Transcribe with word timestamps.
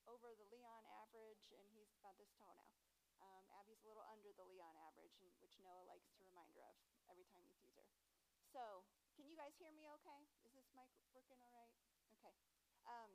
over 0.07 0.33
the 0.39 0.47
Leon 0.49 0.85
average, 1.05 1.43
and 1.53 1.67
he's 1.75 1.93
about 1.99 2.17
this 2.17 2.31
tall 2.39 2.55
now. 2.55 2.73
Um, 3.21 3.45
Abby's 3.61 3.83
a 3.83 3.89
little 3.91 4.07
under 4.09 4.31
the 4.33 4.47
Leon 4.47 4.77
average, 4.89 5.17
and, 5.19 5.29
which 5.43 5.59
Noah 5.59 5.85
likes 5.91 6.07
to 6.17 6.23
remind 6.23 6.55
her 6.55 6.65
of 6.65 6.77
every 7.11 7.27
time 7.29 7.43
he 7.45 7.53
sees 7.59 7.75
her. 7.77 7.89
So, 8.53 8.87
can 9.19 9.27
you 9.27 9.35
guys 9.35 9.53
hear 9.59 9.73
me 9.75 9.85
okay? 10.01 10.23
Is 10.47 10.55
this 10.55 10.69
mic 10.73 10.89
working 11.13 11.41
all 11.43 11.53
right? 11.53 11.84
Okay. 12.25 12.51
Um, 12.89 13.13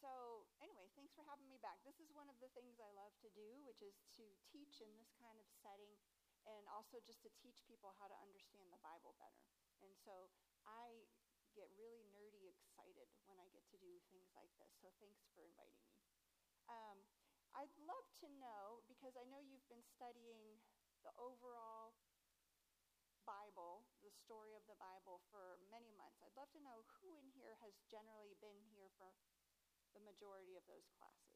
so, 0.00 0.48
anyway, 0.64 0.88
thanks 0.96 1.12
for 1.12 1.22
having 1.28 1.46
me 1.48 1.60
back. 1.60 1.84
This 1.84 2.00
is 2.00 2.08
one 2.16 2.32
of 2.32 2.40
the 2.40 2.48
things 2.56 2.80
I 2.80 2.88
love 2.96 3.12
to 3.20 3.30
do, 3.36 3.60
which 3.68 3.84
is 3.84 4.00
to 4.16 4.24
teach 4.48 4.80
in 4.80 4.96
this 4.96 5.12
kind 5.20 5.36
of 5.36 5.46
setting 5.60 6.00
and 6.48 6.64
also 6.72 6.96
just 7.04 7.20
to 7.20 7.30
teach 7.36 7.60
people 7.68 7.92
how 8.00 8.08
to 8.08 8.16
understand 8.24 8.72
the 8.72 8.80
Bible 8.80 9.12
better. 9.20 9.44
And 9.84 9.92
so, 9.92 10.32
I 10.64 11.04
get 11.52 11.68
really 11.76 12.06
nerdy 12.14 12.48
excited 12.48 13.10
when 13.26 13.36
I 13.42 13.50
get 13.52 13.66
to 13.74 13.78
do 13.78 14.00
things 14.08 14.30
like 14.32 14.50
this. 14.56 14.72
So, 14.80 14.88
thanks 15.02 15.28
for 15.36 15.44
inviting 15.44 15.84
me. 15.92 16.00
Um, 16.70 17.04
I'd 17.52 17.74
love 17.82 18.06
to 18.24 18.28
know, 18.38 18.80
because 18.86 19.18
I 19.18 19.26
know 19.26 19.42
you've 19.42 19.66
been 19.66 19.82
studying 19.82 20.62
the 21.02 21.10
overall 21.18 21.98
Bible, 23.26 23.89
story 24.30 24.54
of 24.54 24.62
the 24.70 24.78
Bible, 24.78 25.18
for 25.34 25.58
many 25.74 25.90
months. 25.98 26.22
I'd 26.22 26.38
love 26.38 26.54
to 26.54 26.62
know 26.62 26.86
who 27.02 27.18
in 27.18 27.26
here 27.34 27.58
has 27.66 27.74
generally 27.90 28.38
been 28.38 28.62
here 28.70 28.86
for 28.94 29.10
the 29.90 29.98
majority 30.06 30.54
of 30.54 30.62
those 30.70 30.86
classes. 30.94 31.34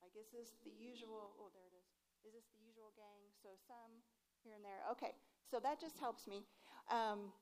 Like, 0.00 0.16
is 0.16 0.32
this 0.32 0.56
the 0.64 0.72
usual? 0.72 1.36
Oh, 1.36 1.52
there 1.52 1.68
it 1.68 1.76
is. 1.76 1.92
Is 2.24 2.32
this 2.32 2.48
the 2.56 2.64
usual 2.64 2.96
gang? 2.96 3.20
So 3.44 3.52
some 3.68 4.00
here 4.40 4.56
and 4.56 4.64
there. 4.64 4.80
Okay, 4.96 5.12
so 5.44 5.60
that 5.60 5.76
just 5.76 6.00
helps 6.00 6.24
me. 6.24 6.48
Um, 6.88 7.36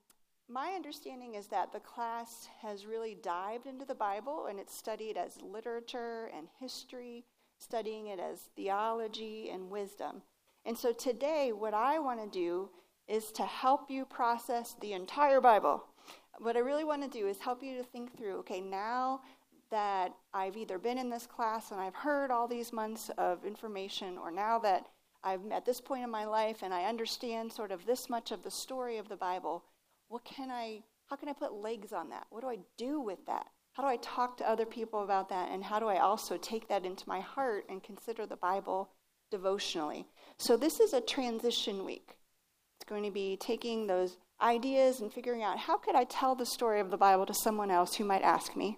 my 0.51 0.75
understanding 0.75 1.39
is 1.39 1.47
that 1.55 1.71
the 1.71 1.79
class 1.79 2.51
has 2.59 2.83
really 2.83 3.15
dived 3.15 3.71
into 3.71 3.87
the 3.87 3.95
Bible 3.95 4.51
and 4.51 4.59
it's 4.59 4.75
studied 4.75 5.15
as 5.15 5.39
literature 5.39 6.27
and 6.35 6.51
history, 6.59 7.23
studying 7.63 8.11
it 8.11 8.19
as 8.19 8.51
theology 8.59 9.55
and 9.55 9.71
wisdom. 9.71 10.19
And 10.67 10.77
so 10.77 10.91
today, 10.91 11.55
what 11.55 11.73
I 11.73 11.95
want 11.99 12.19
to 12.19 12.27
do 12.27 12.75
is 13.07 13.31
to 13.33 13.43
help 13.43 13.89
you 13.89 14.05
process 14.05 14.75
the 14.81 14.93
entire 14.93 15.41
Bible. 15.41 15.83
What 16.39 16.57
I 16.57 16.59
really 16.59 16.83
want 16.83 17.01
to 17.03 17.19
do 17.19 17.27
is 17.27 17.39
help 17.39 17.63
you 17.63 17.77
to 17.77 17.83
think 17.83 18.17
through 18.17 18.37
okay, 18.39 18.61
now 18.61 19.21
that 19.71 20.13
I've 20.33 20.57
either 20.57 20.77
been 20.77 20.97
in 20.97 21.09
this 21.09 21.25
class 21.25 21.71
and 21.71 21.79
I've 21.79 21.95
heard 21.95 22.31
all 22.31 22.47
these 22.47 22.71
months 22.71 23.09
of 23.17 23.45
information, 23.45 24.17
or 24.17 24.31
now 24.31 24.59
that 24.59 24.87
I'm 25.23 25.51
at 25.51 25.65
this 25.65 25.81
point 25.81 26.03
in 26.03 26.09
my 26.09 26.25
life 26.25 26.57
and 26.61 26.73
I 26.73 26.83
understand 26.83 27.51
sort 27.51 27.71
of 27.71 27.85
this 27.85 28.09
much 28.09 28.31
of 28.31 28.43
the 28.43 28.51
story 28.51 28.97
of 28.97 29.09
the 29.09 29.15
Bible, 29.15 29.63
what 30.07 30.23
can 30.23 30.51
I, 30.51 30.83
how 31.07 31.15
can 31.15 31.29
I 31.29 31.33
put 31.33 31.53
legs 31.53 31.93
on 31.93 32.09
that? 32.09 32.27
What 32.29 32.41
do 32.41 32.49
I 32.49 32.59
do 32.77 33.01
with 33.01 33.25
that? 33.25 33.47
How 33.73 33.83
do 33.83 33.89
I 33.89 33.97
talk 33.97 34.37
to 34.37 34.49
other 34.49 34.65
people 34.65 35.03
about 35.03 35.29
that? 35.29 35.49
And 35.51 35.63
how 35.63 35.79
do 35.79 35.87
I 35.87 35.99
also 35.99 36.37
take 36.37 36.67
that 36.69 36.85
into 36.85 37.09
my 37.09 37.19
heart 37.19 37.65
and 37.69 37.83
consider 37.83 38.25
the 38.25 38.37
Bible 38.37 38.91
devotionally? 39.31 40.05
So 40.37 40.55
this 40.55 40.79
is 40.79 40.93
a 40.93 41.01
transition 41.01 41.83
week. 41.83 42.17
Going 42.87 43.03
to 43.03 43.11
be 43.11 43.37
taking 43.37 43.87
those 43.87 44.17
ideas 44.41 45.01
and 45.01 45.11
figuring 45.11 45.41
out 45.41 45.57
how 45.57 45.77
could 45.77 45.95
I 45.95 46.03
tell 46.03 46.35
the 46.35 46.45
story 46.45 46.79
of 46.79 46.91
the 46.91 46.97
Bible 46.97 47.25
to 47.25 47.33
someone 47.33 47.71
else 47.71 47.95
who 47.95 48.03
might 48.03 48.21
ask 48.21 48.55
me? 48.55 48.77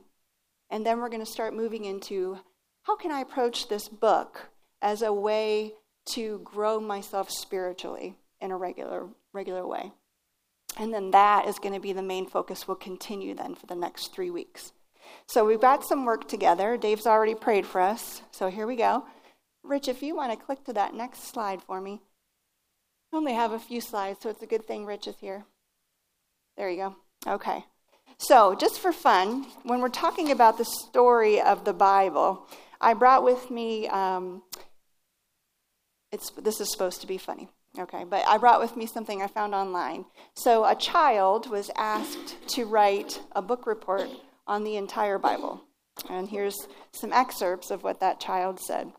And 0.69 0.85
then 0.85 0.99
we're 0.99 1.09
going 1.09 1.25
to 1.25 1.31
start 1.31 1.53
moving 1.53 1.85
into 1.85 2.39
how 2.83 2.95
can 2.95 3.11
I 3.11 3.19
approach 3.19 3.67
this 3.67 3.89
book 3.89 4.49
as 4.81 5.01
a 5.01 5.11
way 5.11 5.73
to 6.07 6.39
grow 6.43 6.79
myself 6.79 7.29
spiritually 7.29 8.15
in 8.39 8.51
a 8.51 8.57
regular 8.57 9.07
regular 9.33 9.67
way. 9.67 9.91
And 10.77 10.93
then 10.93 11.11
that 11.11 11.47
is 11.47 11.59
going 11.59 11.73
to 11.73 11.79
be 11.79 11.93
the 11.93 12.01
main 12.01 12.27
focus. 12.27 12.67
We'll 12.67 12.75
continue 12.75 13.33
then 13.33 13.55
for 13.55 13.65
the 13.65 13.75
next 13.75 14.13
three 14.13 14.29
weeks. 14.29 14.71
So 15.25 15.45
we've 15.45 15.61
got 15.61 15.83
some 15.83 16.05
work 16.05 16.27
together. 16.27 16.77
Dave's 16.77 17.07
already 17.07 17.35
prayed 17.35 17.65
for 17.65 17.81
us. 17.81 18.21
So 18.31 18.49
here 18.49 18.67
we 18.67 18.75
go. 18.75 19.05
Rich, 19.63 19.87
if 19.87 20.01
you 20.01 20.15
want 20.15 20.31
to 20.31 20.45
click 20.45 20.63
to 20.65 20.73
that 20.73 20.93
next 20.93 21.27
slide 21.27 21.61
for 21.61 21.81
me. 21.81 22.01
Only 23.17 23.33
have 23.33 23.51
a 23.51 23.57
few 23.57 23.81
slides, 23.81 24.19
so 24.21 24.29
it's 24.29 24.43
a 24.43 24.45
good 24.45 24.67
thing 24.67 24.85
Rich 24.85 25.07
is 25.07 25.15
here. 25.19 25.43
There 26.55 26.69
you 26.69 26.77
go. 26.77 26.95
Okay. 27.25 27.65
So, 28.19 28.53
just 28.53 28.79
for 28.79 28.91
fun, 28.93 29.47
when 29.63 29.81
we're 29.81 29.89
talking 29.89 30.29
about 30.29 30.59
the 30.59 30.65
story 30.65 31.41
of 31.41 31.65
the 31.65 31.73
Bible, 31.73 32.47
I 32.79 32.93
brought 32.93 33.23
with 33.23 33.49
me. 33.49 33.87
Um, 33.87 34.43
it's 36.11 36.29
this 36.29 36.61
is 36.61 36.71
supposed 36.71 37.01
to 37.01 37.07
be 37.07 37.17
funny, 37.17 37.49
okay? 37.79 38.03
But 38.07 38.23
I 38.27 38.37
brought 38.37 38.59
with 38.59 38.77
me 38.77 38.85
something 38.85 39.23
I 39.23 39.27
found 39.27 39.55
online. 39.55 40.05
So, 40.35 40.63
a 40.63 40.75
child 40.75 41.49
was 41.49 41.71
asked 41.75 42.37
to 42.49 42.65
write 42.65 43.19
a 43.31 43.41
book 43.41 43.65
report 43.65 44.11
on 44.45 44.63
the 44.63 44.75
entire 44.75 45.17
Bible, 45.17 45.63
and 46.07 46.29
here's 46.29 46.67
some 46.91 47.11
excerpts 47.11 47.71
of 47.71 47.81
what 47.81 47.99
that 47.99 48.19
child 48.19 48.59
said. 48.59 48.91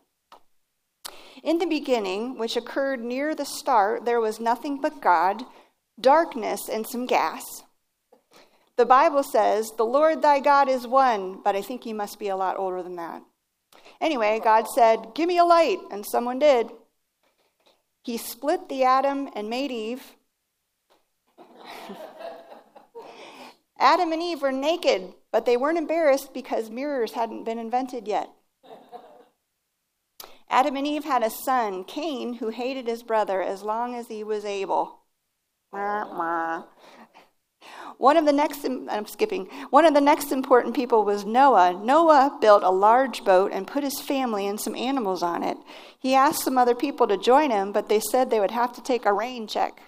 In 1.43 1.57
the 1.57 1.65
beginning, 1.65 2.37
which 2.37 2.57
occurred 2.57 3.01
near 3.01 3.33
the 3.33 3.45
start, 3.45 4.05
there 4.05 4.19
was 4.19 4.39
nothing 4.39 4.81
but 4.81 5.01
God, 5.01 5.43
darkness, 5.99 6.69
and 6.69 6.85
some 6.85 7.05
gas. 7.05 7.63
The 8.75 8.85
Bible 8.85 9.23
says, 9.23 9.71
The 9.77 9.85
Lord 9.85 10.21
thy 10.21 10.39
God 10.39 10.69
is 10.69 10.87
one, 10.87 11.41
but 11.43 11.55
I 11.55 11.61
think 11.61 11.83
he 11.83 11.93
must 11.93 12.19
be 12.19 12.29
a 12.29 12.35
lot 12.35 12.57
older 12.57 12.81
than 12.81 12.95
that. 12.95 13.21
Anyway, 14.01 14.39
God 14.43 14.67
said, 14.67 15.13
Give 15.15 15.27
me 15.27 15.37
a 15.37 15.43
light, 15.43 15.79
and 15.91 16.05
someone 16.05 16.39
did. 16.39 16.69
He 18.03 18.17
split 18.17 18.69
the 18.69 18.83
atom 18.83 19.29
and 19.35 19.49
made 19.49 19.71
Eve. 19.71 20.15
Adam 23.79 24.11
and 24.11 24.21
Eve 24.21 24.41
were 24.41 24.51
naked, 24.51 25.13
but 25.31 25.45
they 25.45 25.57
weren't 25.57 25.77
embarrassed 25.77 26.33
because 26.33 26.69
mirrors 26.69 27.13
hadn't 27.13 27.43
been 27.43 27.59
invented 27.59 28.07
yet. 28.07 28.29
Adam 30.49 30.75
and 30.75 30.87
Eve 30.87 31.03
had 31.03 31.23
a 31.23 31.29
son, 31.29 31.83
Cain, 31.83 32.33
who 32.33 32.49
hated 32.49 32.87
his 32.87 33.03
brother 33.03 33.41
as 33.41 33.61
long 33.61 33.93
as 33.95 34.07
he 34.07 34.23
was 34.23 34.43
able. 34.45 34.99
One 37.97 38.17
of 38.17 38.25
the 38.25 38.33
next, 38.33 38.65
I'm 38.65 39.05
skipping, 39.05 39.45
one 39.69 39.85
of 39.85 39.93
the 39.93 40.01
next 40.01 40.31
important 40.31 40.73
people 40.75 41.03
was 41.03 41.25
Noah. 41.25 41.73
Noah 41.73 42.37
built 42.41 42.63
a 42.63 42.71
large 42.71 43.23
boat 43.23 43.51
and 43.53 43.67
put 43.67 43.83
his 43.83 43.99
family 43.99 44.47
and 44.47 44.59
some 44.59 44.75
animals 44.75 45.21
on 45.21 45.43
it. 45.43 45.57
He 45.99 46.15
asked 46.15 46.43
some 46.43 46.57
other 46.57 46.75
people 46.75 47.07
to 47.07 47.17
join 47.17 47.51
him, 47.51 47.71
but 47.71 47.89
they 47.89 47.99
said 47.99 48.29
they 48.29 48.39
would 48.39 48.51
have 48.51 48.73
to 48.73 48.81
take 48.81 49.05
a 49.05 49.13
rain 49.13 49.47
check. 49.47 49.81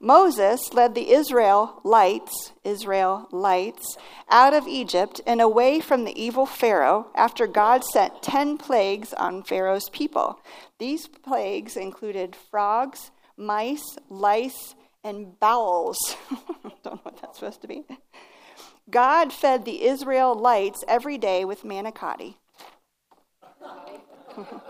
Moses 0.00 0.72
led 0.72 0.94
the 0.94 1.10
Israelites, 1.10 2.52
Israelites, 2.62 3.96
out 4.30 4.54
of 4.54 4.68
Egypt 4.68 5.20
and 5.26 5.40
away 5.40 5.80
from 5.80 6.04
the 6.04 6.20
evil 6.20 6.46
Pharaoh 6.46 7.08
after 7.16 7.46
God 7.48 7.82
sent 7.84 8.22
10 8.22 8.58
plagues 8.58 9.12
on 9.12 9.42
Pharaoh's 9.42 9.88
people. 9.90 10.40
These 10.78 11.08
plagues 11.08 11.76
included 11.76 12.36
frogs, 12.36 13.10
mice, 13.36 13.96
lice, 14.08 14.76
and 15.02 15.38
bowels. 15.40 15.98
Don't 16.84 16.84
know 16.84 17.00
what 17.02 17.20
that's 17.20 17.38
supposed 17.38 17.62
to 17.62 17.68
be. 17.68 17.84
God 18.90 19.32
fed 19.32 19.64
the 19.64 19.84
Israelites 19.84 20.84
every 20.86 21.18
day 21.18 21.44
with 21.44 21.64
manicotti. 21.64 22.36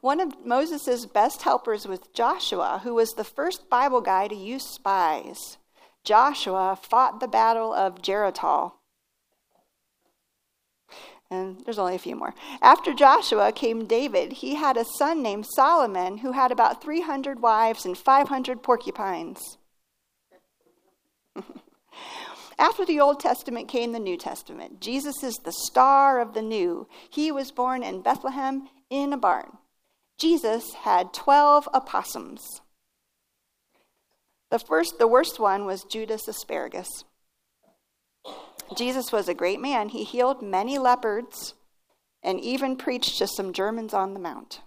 One 0.00 0.20
of 0.20 0.46
Moses' 0.46 1.04
best 1.04 1.42
helpers 1.42 1.86
was 1.86 2.00
Joshua, 2.14 2.80
who 2.82 2.94
was 2.94 3.12
the 3.12 3.24
first 3.24 3.68
Bible 3.68 4.00
guy 4.00 4.28
to 4.28 4.34
use 4.34 4.64
spies. 4.64 5.58
Joshua 6.04 6.78
fought 6.80 7.20
the 7.20 7.28
battle 7.28 7.74
of 7.74 8.00
Jericho. 8.00 8.74
And 11.30 11.60
there's 11.64 11.78
only 11.78 11.94
a 11.94 11.98
few 11.98 12.16
more. 12.16 12.34
After 12.60 12.92
Joshua 12.92 13.52
came 13.52 13.86
David. 13.86 14.32
He 14.32 14.56
had 14.56 14.76
a 14.76 14.84
son 14.84 15.22
named 15.22 15.46
Solomon 15.54 16.18
who 16.18 16.32
had 16.32 16.50
about 16.50 16.82
300 16.82 17.40
wives 17.40 17.84
and 17.84 17.96
500 17.96 18.62
porcupines. 18.62 19.58
After 22.58 22.84
the 22.84 22.98
Old 22.98 23.20
Testament 23.20 23.68
came 23.68 23.92
the 23.92 24.00
New 24.00 24.16
Testament. 24.16 24.80
Jesus 24.80 25.22
is 25.22 25.36
the 25.36 25.52
star 25.52 26.20
of 26.20 26.34
the 26.34 26.42
new. 26.42 26.88
He 27.08 27.30
was 27.30 27.52
born 27.52 27.82
in 27.82 28.02
Bethlehem 28.02 28.68
in 28.90 29.12
a 29.12 29.16
barn. 29.16 29.58
Jesus 30.20 30.74
had 30.74 31.14
12 31.14 31.68
opossums. 31.72 32.60
The 34.50 34.58
first 34.58 34.98
the 34.98 35.08
worst 35.08 35.40
one 35.40 35.64
was 35.64 35.84
Judas 35.84 36.28
Asparagus. 36.28 37.04
Jesus 38.76 39.12
was 39.12 39.28
a 39.28 39.34
great 39.34 39.60
man. 39.60 39.88
He 39.88 40.04
healed 40.04 40.42
many 40.42 40.78
leopards 40.78 41.54
and 42.22 42.38
even 42.40 42.76
preached 42.76 43.16
to 43.18 43.26
some 43.26 43.54
Germans 43.54 43.94
on 43.94 44.12
the 44.12 44.20
Mount. 44.20 44.60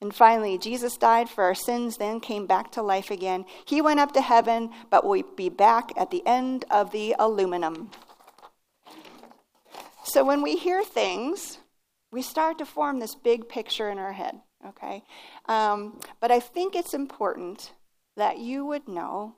And 0.00 0.14
finally, 0.14 0.56
Jesus 0.56 0.96
died 0.96 1.28
for 1.28 1.44
our 1.44 1.54
sins, 1.54 1.98
then 1.98 2.18
came 2.18 2.46
back 2.46 2.72
to 2.72 2.82
life 2.82 3.10
again. 3.10 3.44
He 3.66 3.82
went 3.82 4.00
up 4.00 4.12
to 4.12 4.22
heaven, 4.22 4.70
but 4.90 5.04
will 5.04 5.22
be 5.36 5.50
back 5.50 5.90
at 5.96 6.10
the 6.10 6.22
end 6.26 6.64
of 6.70 6.90
the 6.90 7.14
aluminum. 7.18 7.90
So 10.04 10.24
when 10.24 10.42
we 10.42 10.56
hear 10.56 10.82
things, 10.82 11.58
we 12.12 12.22
start 12.22 12.58
to 12.58 12.66
form 12.66 13.00
this 13.00 13.14
big 13.16 13.48
picture 13.48 13.90
in 13.90 13.98
our 13.98 14.12
head, 14.12 14.40
okay? 14.68 15.02
Um, 15.46 15.98
but 16.20 16.30
I 16.30 16.38
think 16.38 16.76
it's 16.76 16.94
important 16.94 17.72
that 18.16 18.38
you 18.38 18.64
would 18.66 18.86
know 18.86 19.36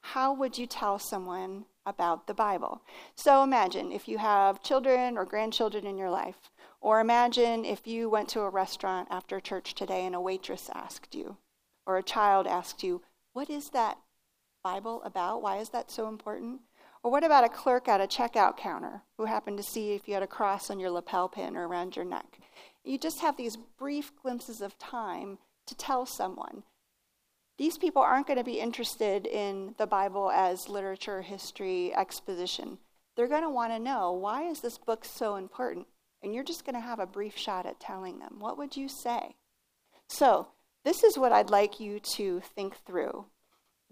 how 0.00 0.32
would 0.32 0.56
you 0.56 0.66
tell 0.66 0.98
someone 0.98 1.64
about 1.84 2.26
the 2.26 2.34
Bible? 2.34 2.82
So 3.16 3.42
imagine 3.42 3.90
if 3.90 4.06
you 4.06 4.18
have 4.18 4.62
children 4.62 5.18
or 5.18 5.24
grandchildren 5.24 5.86
in 5.86 5.98
your 5.98 6.10
life. 6.10 6.50
Or 6.80 7.00
imagine 7.00 7.64
if 7.64 7.86
you 7.86 8.10
went 8.10 8.28
to 8.30 8.42
a 8.42 8.50
restaurant 8.50 9.08
after 9.10 9.40
church 9.40 9.74
today 9.74 10.04
and 10.04 10.14
a 10.14 10.20
waitress 10.20 10.70
asked 10.74 11.14
you, 11.14 11.38
or 11.86 11.96
a 11.96 12.02
child 12.02 12.46
asked 12.46 12.82
you, 12.82 13.00
What 13.32 13.48
is 13.48 13.70
that 13.70 13.96
Bible 14.62 15.02
about? 15.02 15.40
Why 15.40 15.56
is 15.56 15.70
that 15.70 15.90
so 15.90 16.08
important? 16.08 16.60
Or 17.04 17.12
what 17.12 17.22
about 17.22 17.44
a 17.44 17.48
clerk 17.48 17.86
at 17.86 18.00
a 18.00 18.08
checkout 18.08 18.56
counter 18.56 19.02
who 19.16 19.26
happened 19.26 19.58
to 19.58 19.62
see 19.62 19.92
if 19.92 20.08
you 20.08 20.14
had 20.14 20.24
a 20.24 20.26
cross 20.26 20.70
on 20.70 20.80
your 20.80 20.90
lapel 20.90 21.28
pin 21.28 21.56
or 21.56 21.68
around 21.68 21.94
your 21.94 22.04
neck? 22.04 22.40
You 22.82 22.98
just 22.98 23.20
have 23.20 23.36
these 23.36 23.56
brief 23.78 24.10
glimpses 24.20 24.60
of 24.60 24.76
time 24.78 25.38
to 25.66 25.76
tell 25.76 26.06
someone. 26.06 26.64
These 27.58 27.78
people 27.78 28.02
aren't 28.02 28.26
going 28.26 28.38
to 28.38 28.44
be 28.44 28.58
interested 28.58 29.26
in 29.26 29.76
the 29.78 29.86
Bible 29.86 30.32
as 30.32 30.68
literature, 30.68 31.22
history, 31.22 31.94
exposition. 31.94 32.78
They're 33.14 33.28
going 33.28 33.42
to 33.42 33.50
want 33.50 33.72
to 33.72 33.78
know 33.78 34.10
why 34.10 34.48
is 34.48 34.60
this 34.60 34.76
book 34.76 35.04
so 35.04 35.36
important? 35.36 35.86
and 36.24 36.34
you're 36.34 36.42
just 36.42 36.64
going 36.64 36.74
to 36.74 36.80
have 36.80 36.98
a 36.98 37.06
brief 37.06 37.36
shot 37.36 37.66
at 37.66 37.78
telling 37.78 38.18
them. 38.18 38.36
What 38.38 38.56
would 38.56 38.76
you 38.76 38.88
say? 38.88 39.36
So, 40.08 40.48
this 40.82 41.04
is 41.04 41.18
what 41.18 41.32
I'd 41.32 41.50
like 41.50 41.78
you 41.78 42.00
to 42.16 42.40
think 42.40 42.76
through 42.86 43.26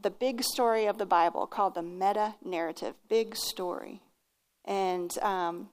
the 0.03 0.11
big 0.11 0.43
story 0.43 0.87
of 0.87 0.99
the 0.99 1.07
Bible 1.07 1.47
called 1.47 1.75
the 1.75 1.83
meta 1.83 2.35
narrative, 2.45 2.95
big 3.09 3.37
story. 3.37 4.03
And 4.65 5.17
um, 5.19 5.71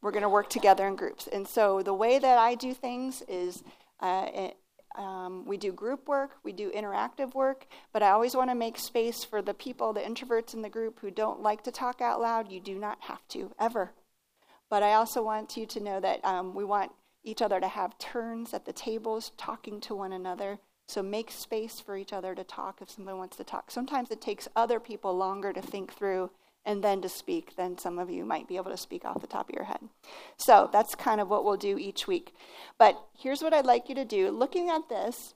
we're 0.00 0.10
going 0.10 0.22
to 0.22 0.28
work 0.28 0.50
together 0.50 0.86
in 0.86 0.96
groups. 0.96 1.28
And 1.32 1.46
so, 1.46 1.82
the 1.82 1.94
way 1.94 2.18
that 2.18 2.38
I 2.38 2.54
do 2.54 2.74
things 2.74 3.22
is 3.28 3.62
uh, 4.00 4.26
it, 4.32 4.56
um, 4.96 5.46
we 5.46 5.56
do 5.56 5.72
group 5.72 6.08
work, 6.08 6.32
we 6.44 6.52
do 6.52 6.70
interactive 6.70 7.34
work, 7.34 7.66
but 7.92 8.02
I 8.02 8.10
always 8.10 8.36
want 8.36 8.50
to 8.50 8.54
make 8.54 8.78
space 8.78 9.24
for 9.24 9.40
the 9.40 9.54
people, 9.54 9.92
the 9.92 10.00
introverts 10.00 10.54
in 10.54 10.62
the 10.62 10.68
group 10.68 11.00
who 11.00 11.10
don't 11.10 11.42
like 11.42 11.64
to 11.64 11.70
talk 11.70 12.00
out 12.00 12.20
loud. 12.20 12.50
You 12.50 12.60
do 12.60 12.78
not 12.78 12.98
have 13.00 13.26
to, 13.28 13.52
ever. 13.58 13.92
But 14.68 14.82
I 14.82 14.94
also 14.94 15.22
want 15.22 15.56
you 15.56 15.66
to 15.66 15.80
know 15.80 16.00
that 16.00 16.24
um, 16.24 16.54
we 16.54 16.64
want 16.64 16.92
each 17.24 17.42
other 17.42 17.60
to 17.60 17.68
have 17.68 17.98
turns 17.98 18.52
at 18.52 18.64
the 18.64 18.72
tables, 18.72 19.32
talking 19.36 19.80
to 19.82 19.94
one 19.94 20.12
another. 20.12 20.58
So 20.92 21.02
make 21.02 21.30
space 21.30 21.80
for 21.80 21.96
each 21.96 22.12
other 22.12 22.34
to 22.34 22.44
talk 22.44 22.82
if 22.82 22.90
someone 22.90 23.16
wants 23.16 23.38
to 23.38 23.44
talk. 23.44 23.70
Sometimes 23.70 24.10
it 24.10 24.20
takes 24.20 24.46
other 24.54 24.78
people 24.78 25.16
longer 25.16 25.50
to 25.50 25.62
think 25.62 25.94
through 25.94 26.30
and 26.66 26.84
then 26.84 27.00
to 27.00 27.08
speak 27.08 27.56
than 27.56 27.78
some 27.78 27.98
of 27.98 28.10
you 28.10 28.26
might 28.26 28.46
be 28.46 28.56
able 28.58 28.70
to 28.70 28.76
speak 28.76 29.06
off 29.06 29.22
the 29.22 29.26
top 29.26 29.48
of 29.48 29.54
your 29.54 29.64
head. 29.64 29.80
So 30.36 30.68
that's 30.70 30.94
kind 30.94 31.18
of 31.18 31.30
what 31.30 31.44
we'll 31.44 31.56
do 31.56 31.78
each 31.78 32.06
week. 32.06 32.34
But 32.78 33.02
here's 33.18 33.42
what 33.42 33.54
I'd 33.54 33.64
like 33.64 33.88
you 33.88 33.94
to 33.94 34.04
do. 34.04 34.30
Looking 34.30 34.68
at 34.68 34.90
this, 34.90 35.32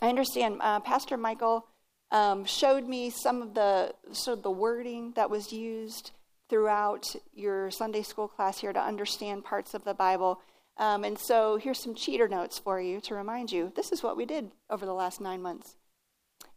I 0.00 0.08
understand 0.08 0.58
uh, 0.60 0.78
Pastor 0.78 1.16
Michael 1.16 1.66
um, 2.12 2.44
showed 2.44 2.86
me 2.86 3.10
some 3.10 3.42
of 3.42 3.54
the 3.54 3.92
sort 4.12 4.38
of 4.38 4.44
the 4.44 4.52
wording 4.52 5.14
that 5.16 5.30
was 5.30 5.52
used 5.52 6.12
throughout 6.48 7.16
your 7.34 7.72
Sunday 7.72 8.02
school 8.02 8.28
class 8.28 8.60
here 8.60 8.72
to 8.72 8.80
understand 8.80 9.44
parts 9.44 9.74
of 9.74 9.82
the 9.82 9.94
Bible. 9.94 10.40
Um, 10.76 11.04
and 11.04 11.18
so 11.18 11.56
here's 11.56 11.78
some 11.78 11.94
cheater 11.94 12.28
notes 12.28 12.58
for 12.58 12.80
you 12.80 13.00
to 13.02 13.14
remind 13.14 13.52
you 13.52 13.72
this 13.76 13.92
is 13.92 14.02
what 14.02 14.16
we 14.16 14.26
did 14.26 14.50
over 14.68 14.84
the 14.84 14.92
last 14.92 15.20
nine 15.20 15.40
months. 15.40 15.76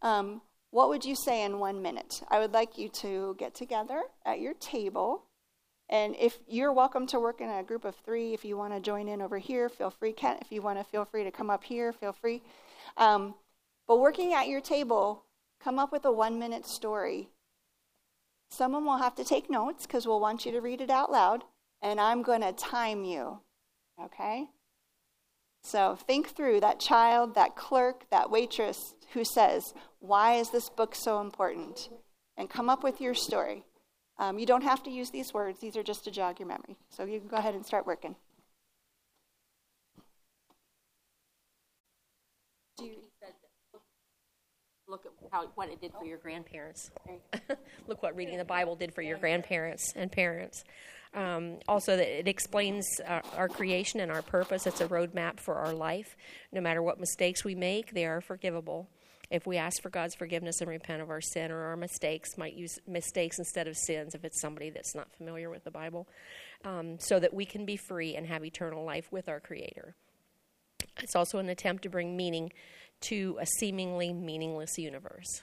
Um, 0.02 0.42
what 0.70 0.88
would 0.88 1.04
you 1.04 1.14
say 1.14 1.44
in 1.44 1.58
one 1.58 1.82
minute? 1.82 2.22
I 2.28 2.38
would 2.38 2.52
like 2.52 2.76
you 2.76 2.88
to 3.00 3.36
get 3.38 3.54
together 3.54 4.02
at 4.26 4.40
your 4.40 4.54
table. 4.54 5.24
And 5.88 6.14
if 6.20 6.38
you're 6.46 6.72
welcome 6.72 7.06
to 7.08 7.20
work 7.20 7.40
in 7.40 7.48
a 7.48 7.62
group 7.62 7.84
of 7.84 7.94
three, 8.04 8.34
if 8.34 8.44
you 8.44 8.56
want 8.56 8.74
to 8.74 8.80
join 8.80 9.08
in 9.08 9.22
over 9.22 9.38
here, 9.38 9.68
feel 9.68 9.90
free. 9.90 10.12
Kent, 10.12 10.40
if 10.42 10.52
you 10.52 10.60
want 10.60 10.78
to 10.78 10.84
feel 10.84 11.04
free 11.04 11.24
to 11.24 11.30
come 11.30 11.48
up 11.48 11.64
here, 11.64 11.92
feel 11.92 12.12
free. 12.12 12.42
Um, 12.96 13.34
but 13.86 14.00
working 14.00 14.34
at 14.34 14.48
your 14.48 14.60
table, 14.60 15.24
come 15.62 15.78
up 15.78 15.92
with 15.92 16.04
a 16.04 16.12
one 16.12 16.38
minute 16.38 16.66
story 16.66 17.30
Someone 18.50 18.84
will 18.84 18.96
have 18.96 19.14
to 19.16 19.24
take 19.24 19.50
notes 19.50 19.86
because 19.86 20.06
we'll 20.06 20.20
want 20.20 20.46
you 20.46 20.52
to 20.52 20.60
read 20.60 20.80
it 20.80 20.90
out 20.90 21.12
loud, 21.12 21.44
and 21.82 22.00
I'm 22.00 22.22
going 22.22 22.40
to 22.40 22.52
time 22.52 23.04
you. 23.04 23.40
Okay? 24.04 24.46
So 25.62 25.96
think 25.96 26.28
through 26.28 26.60
that 26.60 26.80
child, 26.80 27.34
that 27.34 27.56
clerk, 27.56 28.06
that 28.10 28.30
waitress 28.30 28.94
who 29.12 29.24
says, 29.24 29.74
Why 30.00 30.34
is 30.34 30.50
this 30.50 30.68
book 30.68 30.94
so 30.94 31.20
important? 31.20 31.90
And 32.36 32.48
come 32.48 32.70
up 32.70 32.84
with 32.84 33.00
your 33.00 33.14
story. 33.14 33.64
Um, 34.18 34.38
you 34.38 34.46
don't 34.46 34.62
have 34.62 34.82
to 34.84 34.90
use 34.90 35.10
these 35.10 35.32
words, 35.32 35.60
these 35.60 35.76
are 35.76 35.82
just 35.82 36.04
to 36.04 36.10
jog 36.10 36.38
your 36.38 36.48
memory. 36.48 36.76
So 36.88 37.04
you 37.04 37.20
can 37.20 37.28
go 37.28 37.36
ahead 37.36 37.54
and 37.54 37.64
start 37.64 37.86
working. 37.86 38.16
Do 42.76 42.84
you, 42.84 42.96
look 44.88 45.04
at 45.04 45.12
how 45.30 45.46
what 45.54 45.68
it 45.68 45.80
did 45.80 45.92
for 45.92 46.04
your 46.04 46.18
grandparents. 46.18 46.90
look 47.86 48.02
what 48.02 48.16
reading 48.16 48.38
the 48.38 48.44
Bible 48.44 48.74
did 48.74 48.94
for 48.94 49.02
your 49.02 49.18
grandparents 49.18 49.92
and 49.94 50.10
parents. 50.10 50.64
Um, 51.14 51.56
also, 51.66 51.96
that 51.96 52.06
it 52.06 52.28
explains 52.28 53.00
our, 53.06 53.22
our, 53.36 53.48
creation 53.48 54.00
and 54.00 54.12
our 54.12 54.20
purpose. 54.20 54.66
It's 54.66 54.80
a 54.80 54.88
roadmap 54.88 55.40
for 55.40 55.54
our 55.54 55.72
life. 55.72 56.16
No 56.52 56.60
matter 56.60 56.82
what 56.82 57.00
mistakes 57.00 57.44
we 57.44 57.54
make, 57.54 57.92
they 57.94 58.04
are 58.04 58.20
forgivable. 58.20 58.88
If 59.30 59.46
we 59.46 59.56
ask 59.56 59.82
for 59.82 59.90
God's 59.90 60.14
forgiveness 60.14 60.60
and 60.60 60.68
repent 60.68 61.02
of 61.02 61.10
our 61.10 61.20
sin 61.20 61.50
or 61.50 61.64
our 61.64 61.76
mistakes, 61.76 62.36
might 62.36 62.54
use 62.54 62.78
mistakes 62.86 63.38
instead 63.38 63.66
of 63.66 63.76
sins 63.76 64.14
if 64.14 64.24
it's 64.24 64.40
somebody 64.40 64.70
that's 64.70 64.94
not 64.94 65.10
familiar 65.16 65.48
with 65.50 65.64
the 65.64 65.70
Bible, 65.70 66.08
um, 66.64 66.98
so 66.98 67.18
that 67.18 67.32
we 67.32 67.46
can 67.46 67.64
be 67.64 67.76
free 67.76 68.14
and 68.14 68.26
have 68.26 68.44
eternal 68.44 68.84
life 68.84 69.10
with 69.10 69.28
our 69.28 69.40
Creator. 69.40 69.94
It's 71.02 71.16
also 71.16 71.38
an 71.38 71.48
attempt 71.48 71.82
to 71.84 71.88
bring 71.88 72.16
meaning 72.16 72.52
to 73.02 73.36
a 73.40 73.46
seemingly 73.46 74.12
meaningless 74.12 74.78
universe. 74.78 75.42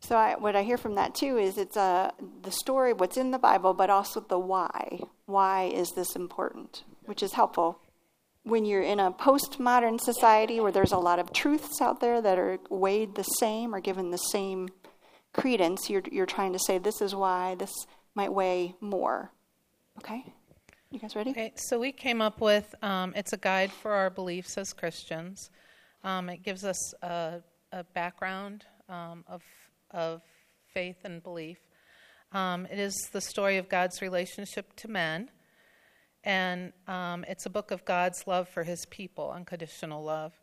So 0.00 0.16
I, 0.16 0.36
what 0.36 0.56
I 0.56 0.62
hear 0.62 0.76
from 0.76 0.96
that 0.96 1.14
too 1.14 1.38
is 1.38 1.56
it's 1.56 1.76
uh, 1.76 2.10
the 2.42 2.50
story, 2.50 2.92
what's 2.92 3.16
in 3.16 3.30
the 3.30 3.38
Bible, 3.38 3.72
but 3.72 3.88
also 3.88 4.20
the 4.20 4.38
why. 4.38 5.00
Why 5.26 5.64
is 5.64 5.92
this 5.92 6.16
important? 6.16 6.84
Which 7.06 7.22
is 7.22 7.32
helpful 7.32 7.78
when 8.44 8.64
you're 8.64 8.82
in 8.82 8.98
a 8.98 9.12
postmodern 9.12 10.00
society 10.00 10.60
where 10.60 10.72
there's 10.72 10.92
a 10.92 10.98
lot 10.98 11.18
of 11.18 11.32
truths 11.32 11.80
out 11.80 12.00
there 12.00 12.20
that 12.20 12.38
are 12.38 12.58
weighed 12.68 13.14
the 13.14 13.22
same 13.22 13.74
or 13.74 13.80
given 13.80 14.10
the 14.10 14.16
same 14.16 14.68
credence. 15.32 15.88
You're 15.88 16.02
you're 16.10 16.26
trying 16.26 16.52
to 16.52 16.58
say 16.58 16.78
this 16.78 17.00
is 17.00 17.14
why 17.14 17.54
this 17.54 17.72
might 18.14 18.32
weigh 18.32 18.74
more. 18.80 19.32
Okay. 19.98 20.24
You 20.92 20.98
guys 20.98 21.16
ready? 21.16 21.30
Okay, 21.30 21.54
so 21.56 21.80
we 21.80 21.90
came 21.90 22.20
up 22.20 22.42
with 22.42 22.74
um, 22.82 23.14
it's 23.16 23.32
a 23.32 23.38
guide 23.38 23.72
for 23.72 23.92
our 23.92 24.10
beliefs 24.10 24.58
as 24.58 24.74
Christians. 24.74 25.48
Um, 26.04 26.28
it 26.28 26.42
gives 26.42 26.66
us 26.66 26.92
a, 27.02 27.40
a 27.72 27.82
background 27.82 28.66
um, 28.90 29.24
of, 29.26 29.42
of 29.90 30.20
faith 30.74 30.98
and 31.04 31.22
belief. 31.22 31.56
Um, 32.32 32.66
it 32.66 32.78
is 32.78 32.94
the 33.10 33.22
story 33.22 33.56
of 33.56 33.70
God's 33.70 34.02
relationship 34.02 34.76
to 34.76 34.88
men, 34.88 35.30
and 36.24 36.74
um, 36.86 37.24
it's 37.26 37.46
a 37.46 37.50
book 37.50 37.70
of 37.70 37.86
God's 37.86 38.26
love 38.26 38.46
for 38.50 38.62
his 38.62 38.84
people, 38.90 39.32
unconditional 39.34 40.04
love. 40.04 40.34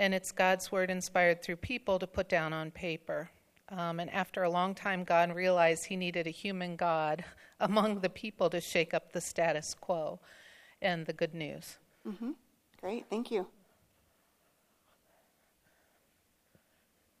And 0.00 0.12
it's 0.12 0.32
God's 0.32 0.72
word 0.72 0.90
inspired 0.90 1.40
through 1.40 1.56
people 1.56 2.00
to 2.00 2.08
put 2.08 2.28
down 2.28 2.52
on 2.52 2.72
paper. 2.72 3.30
Um, 3.76 3.98
and 3.98 4.08
after 4.10 4.44
a 4.44 4.50
long 4.50 4.74
time, 4.74 5.02
God 5.02 5.34
realized 5.34 5.86
he 5.86 5.96
needed 5.96 6.28
a 6.28 6.30
human 6.30 6.76
God 6.76 7.24
among 7.60 8.00
the 8.00 8.08
people 8.08 8.48
to 8.50 8.60
shake 8.60 8.94
up 8.94 9.12
the 9.12 9.20
status 9.20 9.74
quo 9.74 10.20
and 10.80 11.06
the 11.06 11.12
good 11.12 11.34
news. 11.34 11.78
Mm-hmm. 12.06 12.32
Great, 12.80 13.06
thank 13.10 13.30
you. 13.30 13.46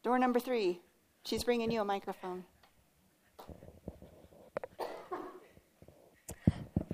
Door 0.04 0.18
number 0.18 0.38
three. 0.38 0.80
She's 1.24 1.42
bringing 1.42 1.70
you 1.70 1.80
a 1.80 1.84
microphone. 1.84 2.44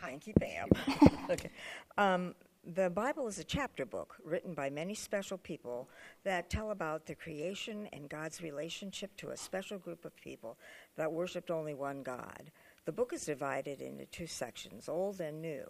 Thank 0.00 0.26
you, 0.26 0.34
Pam. 0.40 0.68
okay. 1.30 1.50
Um, 1.98 2.34
the 2.74 2.88
Bible 2.88 3.26
is 3.26 3.40
a 3.40 3.44
chapter 3.44 3.84
book 3.84 4.14
written 4.22 4.54
by 4.54 4.70
many 4.70 4.94
special 4.94 5.36
people 5.36 5.88
that 6.22 6.50
tell 6.50 6.70
about 6.70 7.04
the 7.04 7.16
creation 7.16 7.88
and 7.92 8.08
God's 8.08 8.42
relationship 8.42 9.16
to 9.16 9.30
a 9.30 9.36
special 9.36 9.76
group 9.76 10.04
of 10.04 10.14
people 10.14 10.56
that 10.96 11.10
worshiped 11.10 11.50
only 11.50 11.74
one 11.74 12.04
God. 12.04 12.52
The 12.84 12.92
book 12.92 13.12
is 13.12 13.24
divided 13.24 13.80
into 13.80 14.06
two 14.06 14.28
sections, 14.28 14.88
Old 14.88 15.20
and 15.20 15.42
New. 15.42 15.64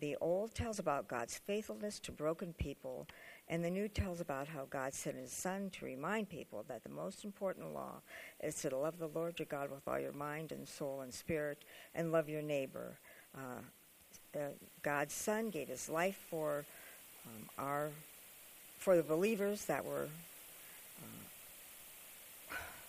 The 0.00 0.16
Old 0.20 0.52
tells 0.52 0.80
about 0.80 1.06
God's 1.06 1.38
faithfulness 1.38 2.00
to 2.00 2.10
broken 2.10 2.54
people, 2.54 3.06
and 3.46 3.64
the 3.64 3.70
New 3.70 3.86
tells 3.86 4.20
about 4.20 4.48
how 4.48 4.66
God 4.68 4.94
sent 4.94 5.18
His 5.18 5.32
Son 5.32 5.70
to 5.70 5.84
remind 5.84 6.28
people 6.28 6.64
that 6.66 6.82
the 6.82 6.90
most 6.90 7.24
important 7.24 7.72
law 7.72 8.00
is 8.42 8.56
to 8.62 8.76
love 8.76 8.98
the 8.98 9.06
Lord 9.06 9.38
your 9.38 9.46
God 9.46 9.70
with 9.70 9.86
all 9.86 10.00
your 10.00 10.12
mind 10.12 10.50
and 10.50 10.66
soul 10.66 11.02
and 11.02 11.14
spirit, 11.14 11.64
and 11.94 12.10
love 12.10 12.28
your 12.28 12.42
neighbor. 12.42 12.98
Uh, 13.32 13.62
uh, 14.34 14.48
God's 14.82 15.14
Son 15.14 15.50
gave 15.50 15.68
His 15.68 15.88
life 15.88 16.18
for 16.30 16.64
um, 17.26 17.48
our 17.58 17.90
for 18.78 18.96
the 18.96 19.02
believers 19.02 19.66
that 19.66 19.84
were. 19.84 20.08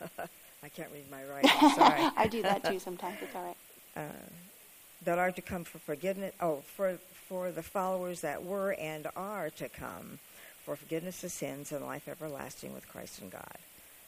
Uh, 0.02 0.08
I 0.64 0.70
can't 0.70 0.90
read 0.94 1.12
my 1.12 1.24
writing. 1.26 1.50
Sorry. 1.76 2.10
I 2.18 2.28
do 2.28 2.42
that 2.42 2.64
too 2.64 2.80
sometimes. 2.80 3.18
It's 3.22 3.36
all 3.36 3.44
right. 3.44 3.58
Uh, 3.96 4.02
that 5.06 5.20
are 5.20 5.32
to 5.32 5.42
come 5.44 5.64
for 5.64 5.78
forgiveness. 5.78 6.34
Oh, 6.42 6.64
for 6.76 6.98
for 7.30 7.52
the 7.52 7.62
followers 7.62 8.22
that 8.22 8.44
were 8.44 8.74
and 8.74 9.06
are 9.16 9.52
to 9.52 9.70
come 9.70 10.18
for 10.66 10.76
forgiveness 10.76 11.24
of 11.24 11.32
sins 11.32 11.72
and 11.72 11.86
life 11.86 12.08
everlasting 12.08 12.74
with 12.74 12.88
Christ 12.88 13.22
and 13.22 13.30
God. 13.30 13.58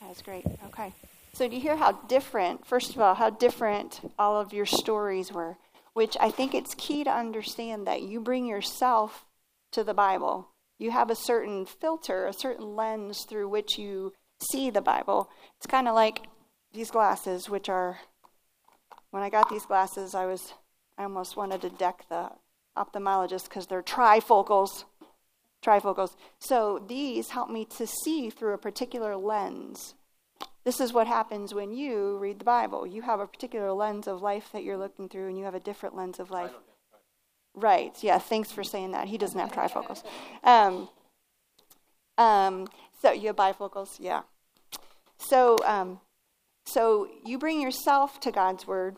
That's 0.01 0.23
great. 0.23 0.43
Okay. 0.67 0.91
So 1.33 1.47
do 1.47 1.55
you 1.55 1.61
hear 1.61 1.75
how 1.75 1.91
different? 1.91 2.65
First 2.65 2.95
of 2.95 2.99
all, 2.99 3.13
how 3.13 3.29
different 3.29 3.99
all 4.17 4.39
of 4.39 4.53
your 4.53 4.65
stories 4.65 5.31
were 5.31 5.57
which 5.95 6.17
I 6.19 6.29
think 6.29 6.53
it's 6.53 6.75
key 6.75 7.05
to 7.05 7.09
understand 7.09 7.87
that 7.87 8.01
you 8.01 8.19
bring 8.19 8.45
yourself 8.45 9.25
to 9.71 9.81
the 9.81 9.93
Bible. 9.93 10.49
You 10.77 10.91
have 10.91 11.09
a 11.09 11.15
certain 11.15 11.65
filter, 11.65 12.27
a 12.27 12.33
certain 12.33 12.75
lens 12.75 13.23
through 13.23 13.47
which 13.47 13.79
you 13.79 14.11
see 14.51 14.69
the 14.69 14.81
Bible. 14.81 15.29
It's 15.55 15.65
kind 15.65 15.87
of 15.87 15.95
like 15.95 16.27
these 16.73 16.91
glasses, 16.91 17.49
which 17.49 17.69
are, 17.69 17.99
when 19.11 19.23
I 19.23 19.29
got 19.29 19.49
these 19.49 19.65
glasses, 19.65 20.13
I 20.13 20.25
was, 20.25 20.53
I 20.97 21.03
almost 21.03 21.37
wanted 21.37 21.61
to 21.61 21.69
deck 21.69 22.03
the 22.09 22.29
ophthalmologist 22.77 23.45
because 23.45 23.67
they're 23.67 23.81
trifocals. 23.81 24.83
Trifocals. 25.63 26.17
So 26.39 26.83
these 26.85 27.29
help 27.29 27.49
me 27.49 27.63
to 27.77 27.87
see 27.87 28.29
through 28.29 28.53
a 28.53 28.57
particular 28.57 29.15
lens 29.15 29.93
this 30.63 30.79
is 30.79 30.93
what 30.93 31.05
happens 31.05 31.53
when 31.53 31.71
you 31.71 32.17
read 32.17 32.39
the 32.39 32.45
Bible. 32.45 32.87
You 32.87 33.03
have 33.03 33.19
a 33.19 33.27
particular 33.27 33.71
lens 33.71 34.07
of 34.07 34.21
life 34.21 34.49
that 34.51 34.63
you're 34.63 34.77
looking 34.77 35.07
through, 35.07 35.27
and 35.27 35.37
you 35.37 35.45
have 35.45 35.55
a 35.55 35.59
different 35.59 35.95
lens 35.95 36.19
of 36.19 36.31
life. 36.31 36.51
Right, 37.53 37.95
yeah, 38.01 38.17
thanks 38.17 38.51
for 38.51 38.63
saying 38.63 38.91
that. 38.91 39.07
He 39.07 39.17
doesn't 39.17 39.39
have 39.39 39.51
trifocals. 39.51 40.03
Um, 40.43 40.89
um, 42.17 42.67
so, 43.01 43.11
you 43.11 43.27
have 43.27 43.35
bifocals, 43.35 43.97
yeah. 43.99 44.23
So, 45.17 45.57
um, 45.65 45.99
so 46.65 47.07
you 47.23 47.37
bring 47.37 47.61
yourself 47.61 48.19
to 48.21 48.31
God's 48.31 48.65
word. 48.65 48.97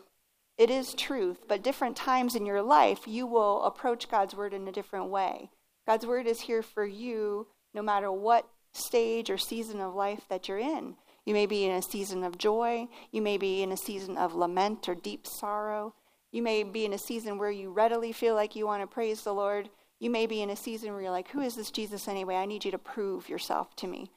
It 0.56 0.70
is 0.70 0.94
truth, 0.94 1.44
but 1.46 1.62
different 1.62 1.96
times 1.96 2.34
in 2.34 2.46
your 2.46 2.62
life, 2.62 3.06
you 3.06 3.26
will 3.26 3.62
approach 3.62 4.10
God's 4.10 4.34
word 4.34 4.52
in 4.52 4.66
a 4.66 4.72
different 4.72 5.10
way. 5.10 5.50
God's 5.86 6.06
word 6.06 6.26
is 6.26 6.40
here 6.40 6.62
for 6.62 6.84
you 6.84 7.46
no 7.74 7.82
matter 7.82 8.10
what 8.10 8.48
stage 8.72 9.30
or 9.30 9.38
season 9.38 9.80
of 9.80 9.94
life 9.94 10.24
that 10.28 10.48
you're 10.48 10.58
in. 10.58 10.96
You 11.28 11.34
may 11.34 11.44
be 11.44 11.66
in 11.66 11.72
a 11.72 11.82
season 11.82 12.24
of 12.24 12.38
joy. 12.38 12.88
You 13.12 13.20
may 13.20 13.36
be 13.36 13.62
in 13.62 13.70
a 13.70 13.76
season 13.76 14.16
of 14.16 14.34
lament 14.34 14.88
or 14.88 14.94
deep 14.94 15.26
sorrow. 15.26 15.92
You 16.32 16.40
may 16.40 16.62
be 16.62 16.86
in 16.86 16.94
a 16.94 16.98
season 16.98 17.36
where 17.36 17.50
you 17.50 17.70
readily 17.70 18.12
feel 18.12 18.34
like 18.34 18.56
you 18.56 18.64
want 18.64 18.82
to 18.82 18.86
praise 18.86 19.20
the 19.20 19.34
Lord. 19.34 19.68
You 20.00 20.08
may 20.08 20.24
be 20.24 20.40
in 20.40 20.48
a 20.48 20.56
season 20.56 20.90
where 20.90 21.02
you're 21.02 21.10
like, 21.10 21.30
Who 21.32 21.42
is 21.42 21.54
this 21.54 21.70
Jesus 21.70 22.08
anyway? 22.08 22.36
I 22.36 22.46
need 22.46 22.64
you 22.64 22.70
to 22.70 22.78
prove 22.78 23.28
yourself 23.28 23.76
to 23.76 23.86
me. 23.86 24.10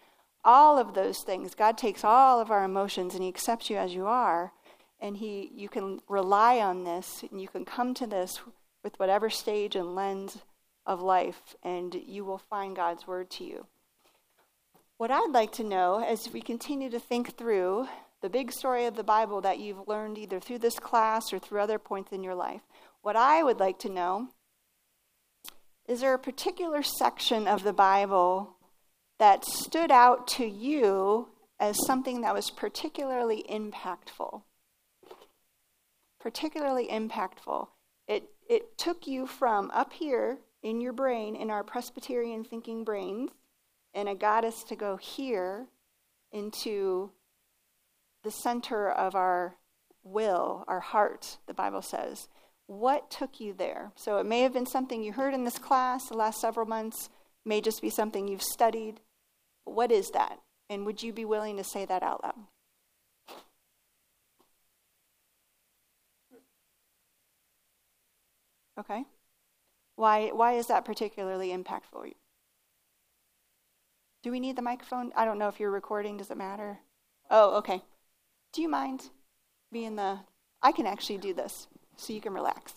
All 0.46 0.78
of 0.78 0.94
those 0.94 1.20
things, 1.20 1.54
God 1.54 1.78
takes 1.78 2.06
all 2.06 2.40
of 2.40 2.50
our 2.50 2.64
emotions 2.64 3.14
and 3.14 3.24
He 3.24 3.28
accepts 3.28 3.70
you 3.70 3.76
as 3.76 3.94
you 3.94 4.06
are. 4.06 4.54
And 5.02 5.18
he, 5.18 5.52
you 5.54 5.68
can 5.68 6.00
rely 6.08 6.60
on 6.60 6.86
this 6.86 7.26
and 7.30 7.42
you 7.42 7.50
can 7.50 7.66
come 7.66 7.94
to 7.96 8.08
this 8.08 8.40
with 8.86 8.98
whatever 9.02 9.30
stage 9.30 9.76
and 9.76 9.96
lens 9.96 10.38
of 10.86 11.02
life, 11.02 11.58
and 11.62 11.94
you 11.94 12.24
will 12.24 12.38
find 12.38 12.74
God's 12.74 13.06
word 13.06 13.30
to 13.32 13.44
you. 13.44 13.66
What 15.02 15.10
I'd 15.10 15.32
like 15.32 15.52
to 15.54 15.64
know 15.64 16.04
as 16.04 16.32
we 16.32 16.42
continue 16.42 16.92
to 16.92 17.00
think 17.00 17.36
through 17.36 17.88
the 18.22 18.30
big 18.30 18.52
story 18.52 18.86
of 18.86 18.96
the 18.96 19.04
Bible 19.04 19.42
that 19.42 19.58
you've 19.58 19.88
learned 19.88 20.20
either 20.20 20.40
through 20.40 20.60
this 20.60 20.78
class 20.78 21.34
or 21.34 21.40
through 21.40 21.60
other 21.60 21.80
points 21.80 22.12
in 22.12 22.22
your 22.22 22.36
life, 22.36 22.62
what 23.02 23.16
I 23.16 23.42
would 23.42 23.60
like 23.60 23.80
to 23.80 23.90
know 23.90 24.28
is 25.88 26.02
there 26.02 26.14
a 26.14 26.20
particular 26.20 26.84
section 26.84 27.48
of 27.48 27.64
the 27.64 27.74
Bible 27.74 28.58
that 29.18 29.44
stood 29.44 29.90
out 29.90 30.28
to 30.36 30.46
you 30.46 31.30
as 31.60 31.84
something 31.88 32.22
that 32.22 32.36
was 32.36 32.52
particularly 32.52 33.44
impactful? 33.50 34.44
Particularly 36.20 36.90
impactful. 36.90 37.70
It, 38.08 38.30
it 38.48 38.78
took 38.78 39.08
you 39.08 39.26
from 39.26 39.72
up 39.72 39.94
here 39.94 40.38
in 40.62 40.80
your 40.80 40.94
brain, 40.94 41.36
in 41.36 41.50
our 41.50 41.64
Presbyterian 41.64 42.44
thinking 42.44 42.84
brains, 42.84 43.32
and 43.94 44.08
it 44.08 44.20
got 44.20 44.46
us 44.46 44.64
to 44.64 44.76
go 44.76 44.98
here 44.98 45.68
into 46.32 47.12
the 48.24 48.32
center 48.32 48.90
of 48.90 49.16
our 49.16 49.56
will, 50.04 50.64
our 50.68 50.80
heart, 50.80 51.38
the 51.48 51.54
Bible 51.54 51.82
says. 51.82 52.28
What 52.68 53.12
took 53.12 53.40
you 53.40 53.54
there? 53.54 53.92
So 53.96 54.18
it 54.18 54.26
may 54.26 54.42
have 54.42 54.54
been 54.54 54.66
something 54.66 55.04
you 55.04 55.14
heard 55.14 55.34
in 55.34 55.44
this 55.44 55.58
class 55.58 56.08
the 56.08 56.18
last 56.18 56.40
several 56.40 56.66
months, 56.66 57.10
may 57.46 57.60
just 57.60 57.82
be 57.82 57.90
something 57.90 58.28
you've 58.28 58.42
studied. 58.42 59.02
What 59.66 59.92
is 59.92 60.10
that? 60.12 60.40
And 60.70 60.86
would 60.86 61.04
you 61.04 61.12
be 61.12 61.26
willing 61.26 61.58
to 61.58 61.64
say 61.64 61.86
that 61.86 62.04
out 62.04 62.24
loud? 62.24 62.36
Okay. 68.80 69.04
Why, 69.96 70.30
why 70.30 70.54
is 70.54 70.68
that 70.68 70.86
particularly 70.86 71.50
impactful 71.50 72.14
do 74.24 74.32
we 74.32 74.40
need 74.40 74.56
the 74.56 74.62
microphone? 74.62 75.12
I 75.16 75.26
don't 75.26 75.40
know 75.40 75.48
if 75.48 75.60
you're 75.60 75.72
recording. 75.72 76.18
Does 76.18 76.30
it 76.30 76.38
matter? 76.38 76.80
Oh, 77.30 77.58
okay. 77.58 77.82
Do 78.54 78.62
you 78.62 78.70
mind 78.70 79.10
being 79.72 79.96
the. 79.96 80.20
I 80.62 80.72
can 80.72 80.86
actually 80.86 81.18
do 81.18 81.34
this 81.34 81.68
so 81.96 82.14
you 82.14 82.22
can 82.22 82.34
relax. 82.34 82.74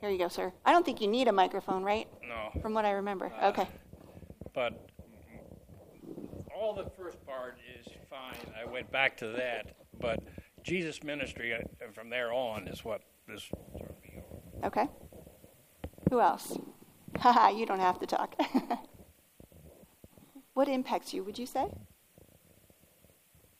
Here 0.00 0.10
you 0.10 0.18
go, 0.18 0.28
sir. 0.28 0.52
I 0.64 0.72
don't 0.72 0.84
think 0.84 1.00
you 1.00 1.08
need 1.08 1.26
a 1.26 1.32
microphone, 1.32 1.82
right? 1.82 2.06
No. 2.22 2.60
From 2.60 2.74
what 2.74 2.84
I 2.84 2.92
remember. 2.92 3.32
Uh, 3.40 3.48
okay. 3.48 3.68
But 4.54 4.88
all 6.54 6.74
the 6.74 6.88
first 6.96 7.24
part 7.26 7.58
is 7.80 7.86
fine. 8.08 8.52
I 8.60 8.70
went 8.70 8.92
back 8.92 9.16
to 9.18 9.28
that. 9.28 9.74
But 9.98 10.20
Jesus' 10.62 11.02
ministry 11.02 11.54
uh, 11.54 11.58
from 11.92 12.08
there 12.08 12.32
on 12.32 12.68
is 12.68 12.84
what 12.84 13.02
this 13.26 13.48
Okay. 14.62 14.88
Who 16.10 16.20
else? 16.20 16.56
Haha, 17.18 17.48
you 17.56 17.66
don't 17.66 17.80
have 17.80 17.98
to 17.98 18.06
talk. 18.06 18.36
What 20.56 20.68
impacts 20.68 21.12
you, 21.12 21.22
would 21.22 21.38
you 21.38 21.44
say? 21.44 21.66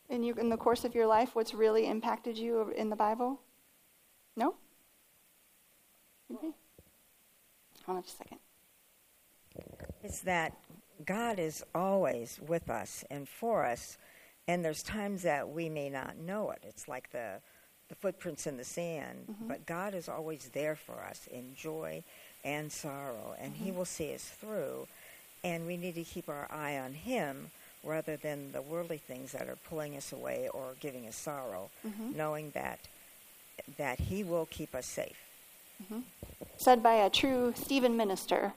In, 0.09 0.25
in 0.25 0.49
the 0.49 0.57
course 0.57 0.83
of 0.83 0.95
your 0.95 1.07
life, 1.07 1.35
what's 1.35 1.53
really 1.53 1.87
impacted 1.87 2.39
you 2.39 2.73
in 2.75 2.89
the 2.89 2.97
Bible? 2.97 3.39
No? 4.35 4.55
Okay. 6.35 6.53
Hold 7.85 7.99
on 7.99 8.03
just 8.03 8.15
a 8.15 8.17
second. 8.17 8.39
It's 10.03 10.21
that 10.21 10.57
God 11.05 11.39
is 11.39 11.63
always 11.75 12.41
with 12.49 12.71
us 12.71 13.05
and 13.11 13.29
for 13.29 13.67
us, 13.67 13.99
and 14.49 14.65
there's 14.65 14.83
times 14.83 15.21
that 15.21 15.51
we 15.51 15.69
may 15.69 15.91
not 15.91 16.17
know 16.17 16.51
it. 16.51 16.65
It's 16.67 16.89
like 16.89 17.11
the 17.11 17.43
the 17.91 17.95
footprints 17.95 18.47
in 18.47 18.57
the 18.57 18.65
sand, 18.65 19.27
mm-hmm. 19.31 19.49
but 19.49 19.67
God 19.67 19.95
is 19.95 20.09
always 20.09 20.51
there 20.55 20.75
for 20.75 21.05
us 21.05 21.29
in 21.31 21.55
joy 21.55 22.03
and 22.43 22.73
sorrow, 22.73 23.37
and 23.39 23.53
mm-hmm. 23.53 23.65
He 23.65 23.71
will 23.71 23.85
see 23.85 24.15
us 24.15 24.25
through. 24.25 24.89
And 25.47 25.65
we 25.65 25.77
need 25.77 25.95
to 25.95 26.03
keep 26.03 26.29
our 26.29 26.49
eye 26.51 26.77
on 26.77 26.93
Him 26.93 27.53
rather 27.85 28.17
than 28.17 28.51
the 28.51 28.63
worldly 28.63 28.99
things 28.99 29.31
that 29.31 29.49
are 29.49 29.59
pulling 29.69 29.97
us 29.97 30.13
away 30.13 30.49
or 30.53 30.75
giving 30.81 31.07
us 31.07 31.15
sorrow, 31.15 31.71
knowing 32.17 32.51
that 32.51 32.81
that 33.79 34.01
He 34.01 34.25
will 34.25 34.47
keep 34.47 34.75
us 34.75 34.87
safe. 34.87 35.17
Said 36.57 36.83
by 36.83 36.95
a 36.95 37.09
true 37.09 37.53
Stephen 37.55 37.97
minister 37.97 38.55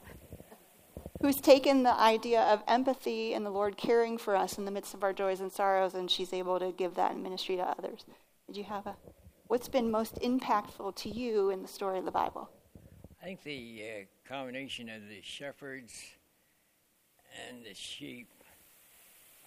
who's 1.22 1.40
taken 1.40 1.84
the 1.84 1.94
idea 1.94 2.40
of 2.40 2.64
empathy 2.66 3.34
and 3.34 3.46
the 3.46 3.50
Lord 3.50 3.76
caring 3.76 4.18
for 4.18 4.34
us 4.34 4.58
in 4.58 4.64
the 4.64 4.72
midst 4.72 4.92
of 4.92 5.04
our 5.04 5.12
joys 5.12 5.38
and 5.38 5.52
sorrows, 5.52 5.94
and 5.94 6.10
she's 6.10 6.32
able 6.32 6.58
to 6.58 6.72
give 6.72 6.96
that 6.96 7.12
in 7.12 7.22
ministry 7.22 7.54
to 7.56 7.62
others. 7.62 8.04
Did 8.48 8.56
you 8.56 8.64
have 8.64 8.86
a? 8.88 8.96
What's 9.46 9.68
been 9.68 9.92
most 9.92 10.16
impactful 10.22 10.96
to 10.96 11.08
you 11.08 11.50
in 11.50 11.62
the 11.62 11.68
story 11.68 12.00
of 12.00 12.04
the 12.04 12.10
Bible? 12.10 12.50
I 13.22 13.26
think 13.26 13.44
the 13.44 13.82
uh, 13.84 14.28
combination 14.28 14.88
of 14.88 15.08
the 15.08 15.20
shepherds 15.22 15.92
and 17.48 17.64
the 17.64 17.74
sheep. 17.74 18.28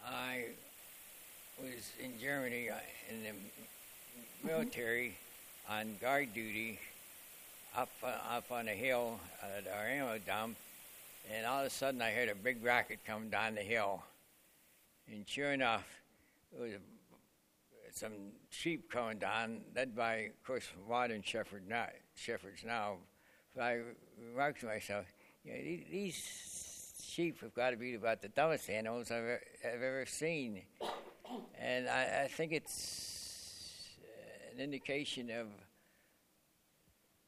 I 0.05 0.45
was 1.61 1.91
in 2.03 2.19
Germany 2.19 2.69
uh, 2.69 2.75
in 3.09 3.23
the 3.23 4.47
military 4.47 5.15
on 5.69 5.95
guard 6.01 6.33
duty 6.33 6.79
up 7.75 7.89
uh, 8.03 8.35
up 8.35 8.51
on 8.51 8.67
a 8.67 8.71
hill 8.71 9.19
at 9.41 9.65
our 9.67 9.87
ammo 9.87 10.17
dump, 10.25 10.57
and 11.33 11.45
all 11.45 11.61
of 11.61 11.67
a 11.67 11.69
sudden 11.69 12.01
I 12.01 12.11
heard 12.11 12.29
a 12.29 12.35
big 12.35 12.63
rocket 12.63 12.99
come 13.05 13.29
down 13.29 13.55
the 13.55 13.61
hill, 13.61 14.03
and 15.11 15.27
sure 15.27 15.53
enough, 15.53 15.87
it 16.53 16.61
was 16.61 16.71
some 17.93 18.11
sheep 18.49 18.91
coming 18.91 19.19
down, 19.19 19.61
led 19.75 19.95
by, 19.95 20.15
of 20.15 20.43
course, 20.45 20.67
modern 20.89 21.21
shepherd 21.21 21.63
now, 21.69 21.87
shepherds 22.15 22.63
now. 22.65 22.95
But 23.55 23.63
I 23.63 23.79
remarked 24.29 24.61
to 24.61 24.65
myself, 24.65 25.05
these 25.45 26.15
sheep 27.13 27.41
have 27.41 27.53
got 27.53 27.69
to 27.69 27.77
be 27.77 27.93
about 27.93 28.21
the 28.21 28.29
dumbest 28.29 28.69
animals 28.69 29.11
I've 29.11 29.17
ever, 29.17 29.41
I've 29.65 29.81
ever 29.81 30.05
seen, 30.07 30.61
and 31.59 31.87
I, 31.87 32.23
I 32.23 32.27
think 32.27 32.51
it's 32.51 33.89
uh, 34.01 34.55
an 34.55 34.61
indication 34.61 35.29
of 35.29 35.47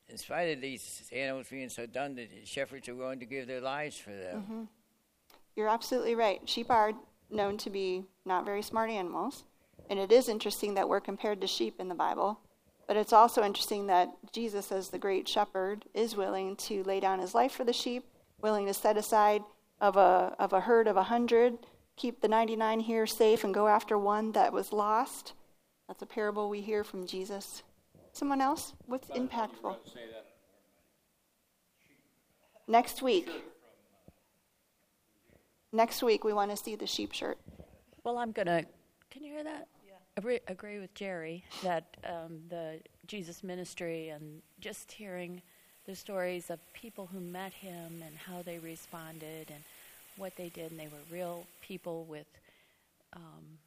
in 0.09 0.17
spite 0.17 0.55
of 0.55 0.61
these 0.61 1.03
animals 1.11 1.47
being 1.49 1.69
so 1.69 1.85
dumb, 1.85 2.15
that 2.15 2.29
shepherds 2.45 2.87
are 2.89 2.95
willing 2.95 3.19
to 3.19 3.25
give 3.25 3.47
their 3.47 3.61
lives 3.61 3.97
for 3.97 4.11
them. 4.11 4.67
You're 5.55 5.67
absolutely 5.67 6.15
right. 6.15 6.47
Sheep 6.47 6.69
are 6.69 6.93
known 7.29 7.57
to 7.57 7.69
be 7.69 8.03
not 8.25 8.45
very 8.45 8.61
smart 8.61 8.89
animals. 8.89 9.43
And 9.89 9.99
it 9.99 10.11
is 10.11 10.29
interesting 10.29 10.73
that 10.75 10.87
we're 10.87 10.99
compared 10.99 11.41
to 11.41 11.47
sheep 11.47 11.79
in 11.79 11.89
the 11.89 11.95
Bible. 11.95 12.39
But 12.87 12.97
it's 12.97 13.13
also 13.13 13.43
interesting 13.43 13.87
that 13.87 14.09
Jesus, 14.31 14.71
as 14.71 14.89
the 14.89 14.99
great 14.99 15.27
shepherd, 15.27 15.85
is 15.93 16.15
willing 16.15 16.55
to 16.57 16.83
lay 16.83 16.99
down 16.99 17.19
his 17.19 17.33
life 17.33 17.51
for 17.51 17.63
the 17.63 17.73
sheep, 17.73 18.05
willing 18.41 18.67
to 18.67 18.73
set 18.73 18.97
aside 18.97 19.41
of 19.79 19.97
a, 19.97 20.35
of 20.39 20.53
a 20.53 20.61
herd 20.61 20.87
of 20.87 20.97
a 20.97 21.03
hundred, 21.03 21.57
keep 21.95 22.21
the 22.21 22.27
99 22.27 22.79
here 22.81 23.05
safe, 23.05 23.43
and 23.43 23.53
go 23.53 23.67
after 23.67 23.97
one 23.97 24.31
that 24.33 24.53
was 24.53 24.71
lost. 24.71 25.33
That's 25.87 26.01
a 26.01 26.05
parable 26.05 26.49
we 26.49 26.61
hear 26.61 26.83
from 26.83 27.05
Jesus. 27.05 27.63
Someone 28.13 28.41
else? 28.41 28.73
What's 28.85 29.09
impactful? 29.09 29.75
Next 32.67 33.01
week. 33.01 33.29
Next 35.71 36.01
week, 36.01 36.23
we 36.23 36.33
want 36.33 36.51
to 36.51 36.57
see 36.57 36.75
the 36.75 36.87
sheep 36.87 37.11
shirt. 37.11 37.37
Well, 38.03 38.17
I'm 38.17 38.31
going 38.31 38.47
to. 38.47 38.65
Can 39.11 39.23
you 39.23 39.33
hear 39.33 39.43
that? 39.43 39.67
Yeah. 39.85 39.93
Agree, 40.17 40.39
agree 40.47 40.79
with 40.79 40.93
Jerry 40.93 41.43
that 41.63 41.97
um, 42.05 42.39
the 42.49 42.79
Jesus 43.07 43.43
ministry 43.43 44.09
and 44.09 44.41
just 44.59 44.91
hearing 44.91 45.41
the 45.85 45.95
stories 45.95 46.49
of 46.49 46.59
people 46.73 47.07
who 47.11 47.19
met 47.19 47.53
him 47.53 48.01
and 48.05 48.15
how 48.17 48.41
they 48.41 48.57
responded 48.59 49.49
and 49.49 49.63
what 50.17 50.35
they 50.35 50.49
did, 50.49 50.71
and 50.71 50.79
they 50.79 50.87
were 50.87 51.03
real 51.11 51.45
people 51.61 52.05
with 52.05 52.27
um, 53.13 53.59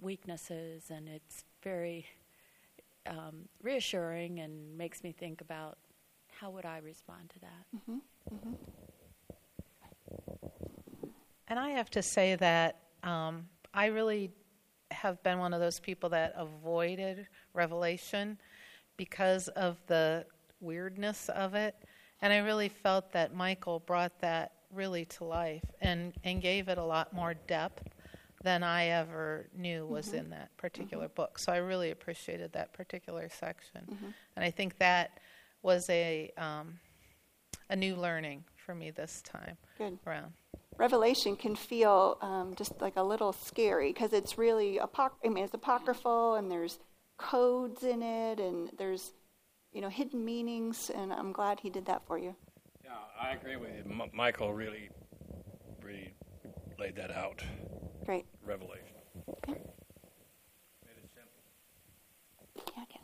weaknesses, 0.00 0.90
and 0.90 1.08
it's 1.08 1.44
very 1.62 2.06
um, 3.06 3.48
reassuring 3.62 4.40
and 4.40 4.76
makes 4.78 5.02
me 5.02 5.12
think 5.12 5.40
about 5.40 5.78
how 6.40 6.50
would 6.50 6.64
I 6.64 6.78
respond 6.78 7.30
to 7.30 7.40
that. 7.40 7.64
And 11.48 11.58
I 11.58 11.70
have 11.70 11.90
to 11.90 12.02
say 12.02 12.36
that 12.36 12.76
um, 13.02 13.48
I 13.72 13.86
really 13.86 14.30
have 14.90 15.22
been 15.22 15.38
one 15.38 15.52
of 15.52 15.60
those 15.60 15.80
people 15.80 16.08
that 16.10 16.34
avoided 16.36 17.26
Revelation 17.52 18.38
because 18.96 19.48
of 19.48 19.76
the 19.86 20.24
weirdness 20.64 21.28
of 21.28 21.54
it. 21.54 21.74
And 22.22 22.32
I 22.32 22.38
really 22.38 22.68
felt 22.68 23.12
that 23.12 23.34
Michael 23.34 23.80
brought 23.80 24.18
that 24.20 24.52
really 24.72 25.04
to 25.04 25.24
life 25.24 25.64
and, 25.80 26.12
and 26.24 26.40
gave 26.40 26.68
it 26.68 26.78
a 26.78 26.84
lot 26.84 27.12
more 27.12 27.34
depth 27.34 27.88
than 28.42 28.62
I 28.62 28.86
ever 28.86 29.48
knew 29.56 29.86
was 29.86 30.12
in 30.12 30.30
that 30.30 30.54
particular 30.58 31.08
book. 31.08 31.38
So 31.38 31.52
I 31.52 31.56
really 31.56 31.90
appreciated 31.90 32.52
that 32.52 32.72
particular 32.72 33.28
section. 33.28 34.12
And 34.36 34.44
I 34.44 34.50
think 34.50 34.78
that 34.78 35.18
was 35.62 35.88
a, 35.88 36.30
um, 36.36 36.78
a 37.70 37.76
new 37.76 37.96
learning 37.96 38.44
for 38.56 38.74
me 38.74 38.90
this 38.90 39.22
time 39.22 39.56
Good. 39.78 39.98
around. 40.06 40.32
Revelation 40.76 41.36
can 41.36 41.54
feel 41.54 42.18
um, 42.20 42.54
just 42.56 42.80
like 42.80 42.96
a 42.96 43.02
little 43.02 43.32
scary 43.32 43.92
because 43.92 44.12
it's 44.12 44.36
really 44.36 44.78
apoc- 44.82 45.12
I 45.24 45.28
mean, 45.28 45.44
it's 45.44 45.54
apocryphal 45.54 46.34
and 46.34 46.50
there's 46.50 46.78
codes 47.16 47.84
in 47.84 48.02
it 48.02 48.40
and 48.40 48.70
there's 48.76 49.12
you 49.74 49.80
know 49.80 49.88
hidden 49.88 50.24
meanings 50.24 50.90
and 50.94 51.12
I'm 51.12 51.32
glad 51.32 51.60
he 51.60 51.68
did 51.68 51.84
that 51.86 52.06
for 52.06 52.16
you. 52.16 52.34
Yeah, 52.82 52.92
I 53.20 53.32
agree 53.32 53.56
with 53.56 53.70
you. 53.70 53.82
M- 53.90 54.10
Michael 54.14 54.54
really, 54.54 54.88
really 55.82 56.14
laid 56.78 56.96
that 56.96 57.10
out. 57.10 57.42
Great. 58.06 58.24
Revelation. 58.46 58.86
Okay. 59.28 59.60
Made 60.84 60.96
it 61.02 61.10
simple. 61.12 61.42
Yeah, 62.76 62.84
Ken. 62.88 63.02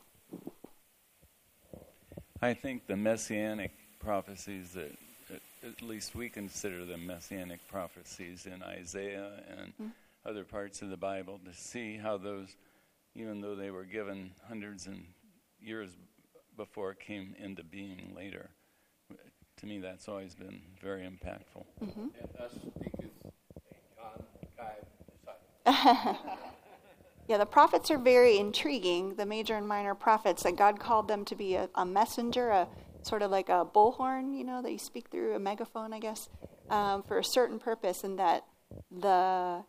I 2.40 2.54
think 2.54 2.86
the 2.86 2.96
messianic 2.96 3.72
prophecies 3.98 4.72
that 4.74 4.96
at- 5.34 5.42
at 5.68 5.82
least 5.82 6.14
we 6.14 6.28
consider 6.28 6.84
them 6.84 7.06
messianic 7.06 7.66
prophecies 7.68 8.46
in 8.46 8.62
Isaiah 8.62 9.42
and 9.50 9.72
mm-hmm. 9.72 9.88
other 10.24 10.44
parts 10.44 10.82
of 10.82 10.90
the 10.90 10.96
Bible 10.96 11.40
to 11.44 11.52
see 11.52 11.96
how 11.96 12.16
those, 12.16 12.54
even 13.14 13.40
though 13.40 13.56
they 13.56 13.70
were 13.70 13.84
given 13.84 14.30
hundreds 14.46 14.86
and 14.86 15.04
years 15.60 15.90
before, 16.60 16.90
it 16.90 17.00
came 17.00 17.34
into 17.38 17.64
being 17.64 18.12
later. 18.14 18.50
To 19.56 19.66
me, 19.66 19.78
that's 19.78 20.08
always 20.08 20.34
been 20.34 20.60
very 20.82 21.02
impactful. 21.02 21.64
And 21.80 22.12
us 22.38 22.52
speakers, 22.76 23.10
John, 23.96 24.24
Kai. 25.64 26.16
Yeah, 27.28 27.38
the 27.38 27.46
prophets 27.46 27.92
are 27.92 27.98
very 27.98 28.38
intriguing, 28.38 29.14
the 29.14 29.24
major 29.24 29.54
and 29.54 29.68
minor 29.68 29.94
prophets, 29.94 30.42
that 30.42 30.56
God 30.56 30.80
called 30.80 31.06
them 31.06 31.24
to 31.26 31.36
be 31.36 31.54
a, 31.54 31.68
a 31.76 31.86
messenger, 31.86 32.50
a 32.50 32.66
sort 33.02 33.22
of 33.22 33.30
like 33.30 33.48
a 33.48 33.64
bullhorn, 33.64 34.36
you 34.36 34.42
know, 34.42 34.60
that 34.62 34.72
you 34.72 34.80
speak 34.80 35.10
through, 35.10 35.36
a 35.36 35.38
megaphone, 35.38 35.92
I 35.92 36.00
guess, 36.00 36.28
um, 36.70 37.04
for 37.04 37.20
a 37.20 37.24
certain 37.24 37.60
purpose, 37.60 38.02
and 38.02 38.18
that 38.18 38.46
the 38.90 39.62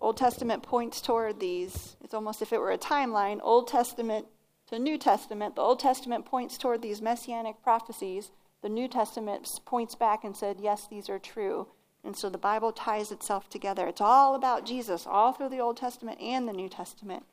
Old 0.00 0.16
Testament 0.16 0.64
points 0.64 1.00
toward 1.00 1.38
these. 1.38 1.96
It's 2.02 2.12
almost 2.12 2.42
if 2.42 2.52
it 2.52 2.58
were 2.58 2.72
a 2.72 2.78
timeline, 2.78 3.38
Old 3.40 3.68
Testament 3.68 4.26
to 4.70 4.78
New 4.78 4.96
Testament. 4.96 5.56
The 5.56 5.62
Old 5.62 5.80
Testament 5.80 6.24
points 6.24 6.56
toward 6.56 6.80
these 6.80 7.02
messianic 7.02 7.60
prophecies. 7.62 8.30
The 8.62 8.68
New 8.68 8.86
Testament 8.86 9.60
points 9.66 9.96
back 9.96 10.22
and 10.22 10.36
said, 10.36 10.58
yes, 10.60 10.86
these 10.88 11.08
are 11.08 11.18
true. 11.18 11.66
And 12.04 12.16
so 12.16 12.30
the 12.30 12.38
Bible 12.38 12.72
ties 12.72 13.10
itself 13.10 13.50
together. 13.50 13.88
It's 13.88 14.00
all 14.00 14.36
about 14.36 14.64
Jesus, 14.64 15.06
all 15.08 15.32
through 15.32 15.48
the 15.48 15.58
Old 15.58 15.76
Testament 15.76 16.20
and 16.20 16.48
the 16.48 16.52
New 16.52 16.68
Testament. 16.68 17.24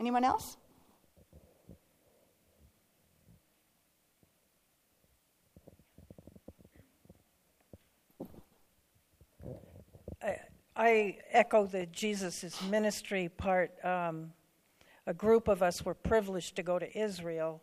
Anyone 0.00 0.24
else? 0.24 0.56
I, 10.22 10.36
I 10.74 11.18
echo 11.30 11.66
the 11.66 11.84
Jesus' 11.86 12.62
ministry 12.62 13.28
part. 13.28 13.72
Um, 13.84 14.32
a 15.06 15.14
group 15.14 15.48
of 15.48 15.62
us 15.62 15.84
were 15.84 15.94
privileged 15.94 16.56
to 16.56 16.62
go 16.62 16.78
to 16.78 16.98
Israel 16.98 17.62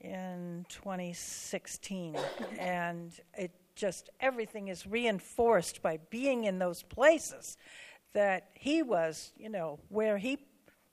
in 0.00 0.64
2016, 0.68 2.16
and 2.58 3.12
it 3.36 3.52
just 3.74 4.10
everything 4.20 4.68
is 4.68 4.86
reinforced 4.86 5.82
by 5.82 5.98
being 6.10 6.44
in 6.44 6.58
those 6.58 6.82
places 6.82 7.56
that 8.12 8.48
he 8.54 8.82
was, 8.82 9.32
you 9.36 9.48
know, 9.48 9.78
where 9.88 10.18
he 10.18 10.38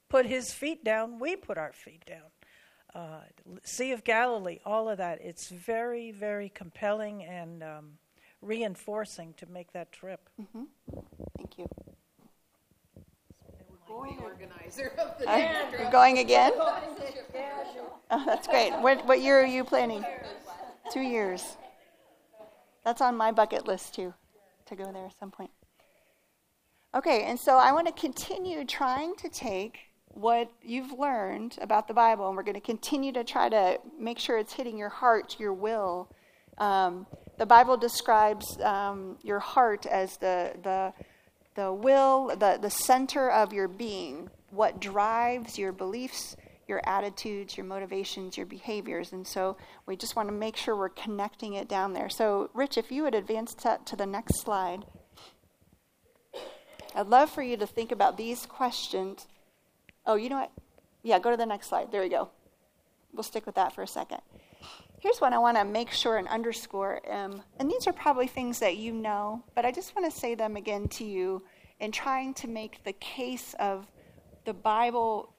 put 0.10 0.26
his 0.26 0.54
feet 0.54 0.84
down, 0.84 1.20
we 1.20 1.36
put 1.36 1.58
our 1.58 1.74
feet 1.74 2.06
down. 2.06 2.30
Uh, 2.96 3.22
sea 3.64 3.92
of 3.92 4.04
Galilee, 4.04 4.60
all 4.66 4.90
of 4.90 4.98
that. 4.98 5.20
It's 5.22 5.50
very, 5.50 6.12
very 6.12 6.50
compelling 6.50 7.24
and 7.24 7.64
um, 7.64 7.92
reinforcing 8.42 9.34
to 9.38 9.46
make 9.46 9.74
that 9.74 9.92
trip. 9.92 10.30
Thank 11.38 11.58
you. 11.58 11.68
The 13.88 13.94
organizer 14.24 14.94
of 14.98 15.18
the 15.18 15.30
Uh, 15.30 15.72
You're 15.72 15.92
going 15.92 16.20
again? 16.20 16.54
Oh, 18.10 18.24
that's 18.26 18.48
great. 18.48 18.72
What, 18.80 19.06
what 19.06 19.20
year 19.20 19.42
are 19.42 19.46
you 19.46 19.66
planning? 19.66 20.06
Two 20.94 21.02
years. 21.02 21.58
That's 22.86 23.02
on 23.02 23.18
my 23.18 23.34
bucket 23.34 23.68
list 23.68 23.96
too, 23.96 24.14
to 24.68 24.76
go 24.78 24.90
there 24.94 25.08
at 25.08 25.20
some 25.20 25.30
point. 25.30 25.52
Okay, 26.96 27.24
and 27.24 27.38
so 27.38 27.58
I 27.58 27.74
want 27.74 27.86
to 27.88 27.92
continue 27.92 28.64
trying 28.64 29.18
to 29.18 29.28
take 29.28 29.80
what 30.08 30.50
you've 30.64 30.98
learned 30.98 31.58
about 31.62 31.90
the 31.90 31.94
Bible, 31.94 32.28
and 32.28 32.38
we're 32.38 32.44
going 32.44 32.56
to 32.56 32.62
continue 32.62 33.12
to 33.12 33.26
try 33.26 33.50
to 33.50 33.78
make 34.00 34.18
sure 34.18 34.38
it's 34.38 34.54
hitting 34.54 34.78
your 34.78 34.90
heart, 34.90 35.36
your 35.38 35.54
will. 35.54 36.10
Um, 36.60 37.06
the 37.38 37.46
Bible 37.46 37.76
describes 37.76 38.58
um, 38.62 39.18
your 39.22 39.40
heart 39.40 39.86
as 39.86 40.16
the, 40.18 40.54
the, 40.64 40.94
the 41.58 41.74
will, 41.74 42.28
the, 42.38 42.60
the 42.62 42.70
center 42.70 43.32
of 43.32 43.52
your 43.52 43.68
being, 43.68 44.30
what 44.52 44.80
drives 44.80 45.58
your 45.58 45.72
beliefs, 45.72 46.38
your 46.68 46.82
attitudes, 46.86 47.58
your 47.58 47.66
motivations, 47.66 48.38
your 48.38 48.46
behaviors. 48.46 49.12
And 49.12 49.26
so 49.26 49.58
we 49.88 49.96
just 49.98 50.16
want 50.16 50.30
to 50.30 50.34
make 50.34 50.56
sure 50.56 50.76
we're 50.76 50.90
connecting 50.90 51.56
it 51.56 51.68
down 51.68 51.94
there. 51.94 52.10
So, 52.10 52.52
Rich, 52.54 52.78
if 52.78 52.92
you 52.92 53.02
would 53.04 53.16
advance 53.16 53.56
that 53.56 53.88
to 53.88 53.96
the 53.96 54.06
next 54.06 54.40
slide. 54.40 54.86
I'd 56.94 57.08
love 57.08 57.32
for 57.32 57.42
you 57.42 57.58
to 57.58 57.66
think 57.66 57.92
about 57.92 58.18
these 58.18 58.46
questions. 58.46 59.26
Oh, 60.06 60.14
you 60.14 60.30
know 60.30 60.42
what? 60.42 60.52
Yeah, 61.02 61.18
go 61.18 61.32
to 61.32 61.38
the 61.38 61.46
next 61.46 61.70
slide. 61.70 61.92
There 61.92 62.02
we 62.02 62.10
go. 62.10 62.30
We'll 63.14 63.24
stick 63.24 63.48
with 63.48 63.56
that 63.56 63.74
for 63.74 63.82
a 63.82 63.88
second. 63.88 64.22
Here's 65.08 65.22
what 65.22 65.32
I 65.32 65.38
want 65.38 65.56
to 65.56 65.64
make 65.64 65.90
sure 65.90 66.18
and 66.18 66.28
underscore. 66.28 67.00
Um, 67.10 67.42
and 67.60 67.72
these 67.72 67.88
are 67.88 67.94
probably 67.94 68.28
things 68.28 68.60
that 68.60 68.76
you 68.76 68.92
know, 68.92 69.42
but 69.56 69.64
I 69.64 69.72
just 69.72 69.96
want 69.96 70.12
to 70.12 70.20
say 70.20 70.36
them 70.36 70.58
again 70.58 70.90
to 70.90 71.06
you 71.06 71.44
in 71.80 71.94
trying 71.94 72.34
to 72.34 72.50
make 72.50 72.84
the 72.84 72.92
case 72.92 73.56
of 73.58 73.88
the 74.44 74.52
Bible 74.52 75.34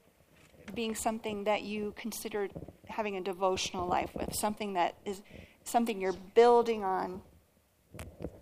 being 0.75 0.95
something 0.95 1.45
that 1.45 1.65
you 1.65 1.93
consider 1.99 2.49
having 2.89 3.19
a 3.19 3.21
devotional 3.21 3.87
life 3.87 4.09
with, 4.15 4.35
something 4.35 4.73
that 4.73 4.95
is 5.05 5.21
something 5.65 6.01
you're 6.01 6.17
building 6.35 6.83
on. 6.83 7.21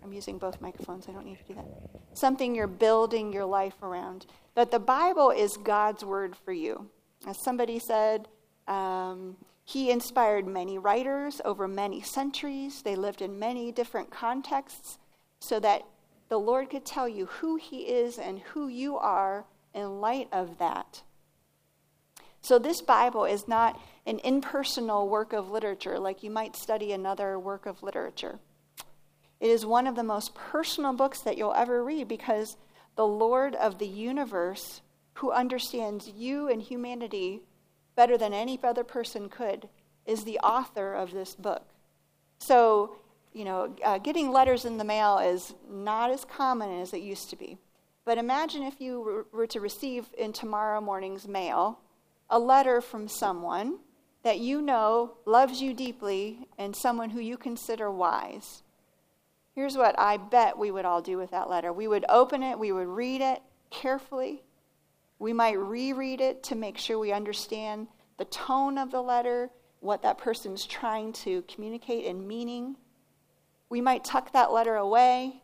I'm 0.01 0.13
using 0.13 0.37
both 0.37 0.61
microphones, 0.61 1.09
I 1.09 1.11
don't 1.11 1.25
need 1.25 1.39
to 1.39 1.43
do 1.43 1.55
that. 1.55 1.65
Something 2.13 2.55
you're 2.55 2.67
building 2.67 3.33
your 3.33 3.43
life 3.43 3.83
around. 3.83 4.27
That 4.55 4.71
the 4.71 4.79
Bible 4.79 5.31
is 5.31 5.57
God's 5.57 6.05
word 6.05 6.37
for 6.37 6.53
you. 6.53 6.89
As 7.27 7.37
somebody 7.37 7.79
said, 7.79 8.29
um, 8.65 9.35
he 9.67 9.91
inspired 9.91 10.47
many 10.47 10.77
writers 10.77 11.41
over 11.43 11.67
many 11.67 11.99
centuries. 11.99 12.81
They 12.81 12.95
lived 12.95 13.21
in 13.21 13.37
many 13.37 13.69
different 13.73 14.09
contexts 14.09 14.97
so 15.41 15.59
that 15.59 15.83
the 16.29 16.39
Lord 16.39 16.69
could 16.69 16.85
tell 16.85 17.09
you 17.09 17.25
who 17.25 17.57
He 17.57 17.79
is 17.79 18.17
and 18.17 18.39
who 18.39 18.69
you 18.69 18.95
are 18.95 19.43
in 19.73 19.99
light 19.99 20.29
of 20.31 20.57
that. 20.59 21.03
So, 22.39 22.57
this 22.57 22.81
Bible 22.81 23.25
is 23.25 23.45
not 23.49 23.77
an 24.05 24.19
impersonal 24.19 25.09
work 25.09 25.33
of 25.33 25.51
literature 25.51 25.99
like 25.99 26.23
you 26.23 26.31
might 26.31 26.55
study 26.55 26.93
another 26.93 27.37
work 27.37 27.65
of 27.65 27.83
literature. 27.83 28.39
It 29.41 29.49
is 29.49 29.65
one 29.65 29.85
of 29.85 29.97
the 29.97 30.01
most 30.01 30.33
personal 30.33 30.93
books 30.93 31.19
that 31.23 31.37
you'll 31.37 31.53
ever 31.53 31.83
read 31.83 32.07
because 32.07 32.55
the 32.95 33.05
Lord 33.05 33.53
of 33.53 33.79
the 33.79 33.87
universe, 33.87 34.79
who 35.15 35.33
understands 35.33 36.07
you 36.07 36.47
and 36.47 36.61
humanity 36.61 37.41
better 37.97 38.17
than 38.17 38.33
any 38.33 38.57
other 38.63 38.85
person 38.85 39.27
could, 39.27 39.67
is 40.05 40.23
the 40.23 40.39
author 40.39 40.93
of 40.93 41.11
this 41.11 41.35
book. 41.35 41.65
So, 42.39 42.99
you 43.33 43.43
know, 43.43 43.75
uh, 43.83 43.97
getting 43.97 44.31
letters 44.31 44.63
in 44.63 44.77
the 44.77 44.85
mail 44.85 45.17
is 45.17 45.53
not 45.69 46.11
as 46.11 46.23
common 46.23 46.79
as 46.79 46.93
it 46.93 47.01
used 47.01 47.29
to 47.31 47.35
be. 47.35 47.57
But 48.05 48.17
imagine 48.17 48.63
if 48.63 48.79
you 48.79 49.25
were 49.33 49.47
to 49.47 49.59
receive 49.59 50.05
in 50.17 50.31
tomorrow 50.31 50.79
morning's 50.79 51.27
mail 51.27 51.79
a 52.29 52.39
letter 52.39 52.79
from 52.79 53.09
someone 53.09 53.79
that 54.23 54.39
you 54.39 54.61
know 54.61 55.17
loves 55.25 55.61
you 55.61 55.73
deeply 55.73 56.47
and 56.57 56.75
someone 56.75 57.09
who 57.09 57.19
you 57.19 57.35
consider 57.35 57.91
wise. 57.91 58.63
Here's 59.55 59.75
what 59.75 59.97
I 59.97 60.17
bet 60.17 60.57
we 60.57 60.71
would 60.71 60.85
all 60.85 61.01
do 61.01 61.17
with 61.17 61.31
that 61.31 61.49
letter 61.49 61.73
we 61.73 61.87
would 61.87 62.05
open 62.07 62.43
it, 62.43 62.59
we 62.59 62.71
would 62.71 62.87
read 62.87 63.21
it 63.21 63.41
carefully. 63.71 64.43
We 65.19 65.33
might 65.33 65.57
reread 65.57 66.21
it 66.21 66.43
to 66.43 66.55
make 66.55 66.77
sure 66.77 66.99
we 66.99 67.11
understand 67.11 67.87
the 68.17 68.25
tone 68.25 68.77
of 68.77 68.91
the 68.91 69.01
letter, 69.01 69.49
what 69.79 70.01
that 70.03 70.17
person's 70.17 70.65
trying 70.65 71.13
to 71.13 71.43
communicate 71.43 72.05
in 72.05 72.27
meaning. 72.27 72.75
We 73.69 73.81
might 73.81 74.03
tuck 74.03 74.31
that 74.33 74.51
letter 74.51 74.75
away, 74.75 75.41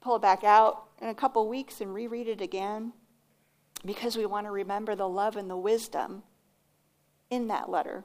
pull 0.00 0.16
it 0.16 0.22
back 0.22 0.44
out 0.44 0.88
in 1.00 1.08
a 1.08 1.14
couple 1.14 1.48
weeks, 1.48 1.80
and 1.80 1.94
reread 1.94 2.28
it 2.28 2.40
again 2.40 2.92
because 3.84 4.16
we 4.16 4.26
want 4.26 4.46
to 4.46 4.50
remember 4.50 4.94
the 4.94 5.08
love 5.08 5.36
and 5.36 5.48
the 5.48 5.56
wisdom 5.56 6.22
in 7.30 7.48
that 7.48 7.68
letter. 7.68 8.04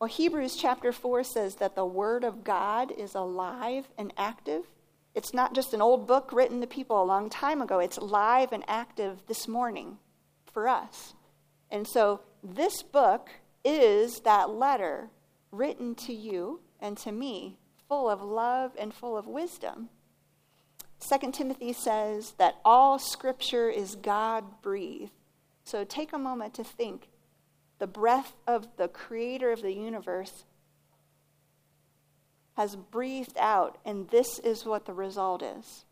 Well, 0.00 0.08
Hebrews 0.08 0.56
chapter 0.56 0.92
4 0.92 1.24
says 1.24 1.56
that 1.56 1.74
the 1.74 1.84
Word 1.84 2.24
of 2.24 2.44
God 2.44 2.92
is 2.92 3.14
alive 3.14 3.88
and 3.98 4.12
active. 4.16 4.64
It's 5.14 5.34
not 5.34 5.54
just 5.54 5.74
an 5.74 5.82
old 5.82 6.06
book 6.06 6.32
written 6.32 6.60
to 6.60 6.66
people 6.66 7.02
a 7.02 7.04
long 7.04 7.28
time 7.30 7.60
ago, 7.60 7.78
it's 7.78 7.98
live 7.98 8.52
and 8.52 8.64
active 8.68 9.26
this 9.26 9.48
morning 9.48 9.98
for 10.52 10.68
us. 10.68 11.14
And 11.70 11.86
so, 11.86 12.20
this 12.42 12.82
book 12.82 13.30
is 13.64 14.20
that 14.20 14.50
letter 14.50 15.10
written 15.50 15.94
to 15.94 16.12
you 16.12 16.60
and 16.80 16.96
to 16.98 17.12
me, 17.12 17.58
full 17.88 18.08
of 18.08 18.22
love 18.22 18.72
and 18.78 18.94
full 18.94 19.16
of 19.16 19.26
wisdom. 19.26 19.88
2 21.00 21.32
Timothy 21.32 21.72
says 21.72 22.32
that 22.38 22.56
all 22.64 22.98
scripture 22.98 23.68
is 23.68 23.96
God 23.96 24.60
breathed. 24.62 25.12
So 25.64 25.84
take 25.84 26.12
a 26.12 26.18
moment 26.18 26.54
to 26.54 26.64
think 26.64 27.08
the 27.78 27.86
breath 27.86 28.34
of 28.46 28.68
the 28.76 28.88
creator 28.88 29.52
of 29.52 29.62
the 29.62 29.72
universe 29.72 30.44
has 32.58 32.74
breathed 32.74 33.38
out, 33.38 33.78
and 33.84 34.08
this 34.08 34.40
is 34.40 34.66
what 34.66 34.84
the 34.84 34.92
result 34.92 35.44
is. 35.44 35.84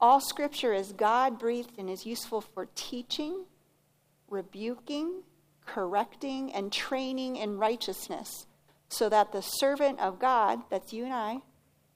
All 0.00 0.20
scripture 0.20 0.72
is 0.72 0.92
God 0.92 1.40
breathed 1.40 1.72
and 1.76 1.90
is 1.90 2.06
useful 2.06 2.40
for 2.40 2.68
teaching, 2.76 3.44
rebuking, 4.30 5.24
correcting, 5.66 6.52
and 6.54 6.72
training 6.72 7.34
in 7.34 7.58
righteousness, 7.58 8.46
so 8.88 9.08
that 9.08 9.32
the 9.32 9.40
servant 9.40 9.98
of 9.98 10.20
God, 10.20 10.60
that's 10.70 10.92
you 10.92 11.02
and 11.02 11.12
I, 11.12 11.38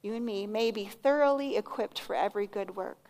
you 0.01 0.13
and 0.15 0.25
me, 0.25 0.45
may 0.45 0.69
be 0.69 0.83
thoroughly 0.83 1.55
equipped 1.55 1.97
for 1.97 2.17
every 2.17 2.45
good 2.45 2.75
work. 2.75 3.09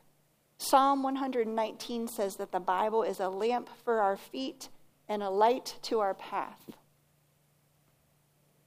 Psalm 0.60 1.02
119 1.02 2.08
says 2.08 2.36
that 2.36 2.52
the 2.52 2.60
Bible 2.60 3.02
is 3.02 3.20
a 3.20 3.30
lamp 3.30 3.68
for 3.84 4.00
our 4.00 4.16
feet 4.16 4.70
and 5.08 5.24
a 5.24 5.30
light 5.32 5.80
to 5.82 6.02
our 6.02 6.14
path. 6.14 6.78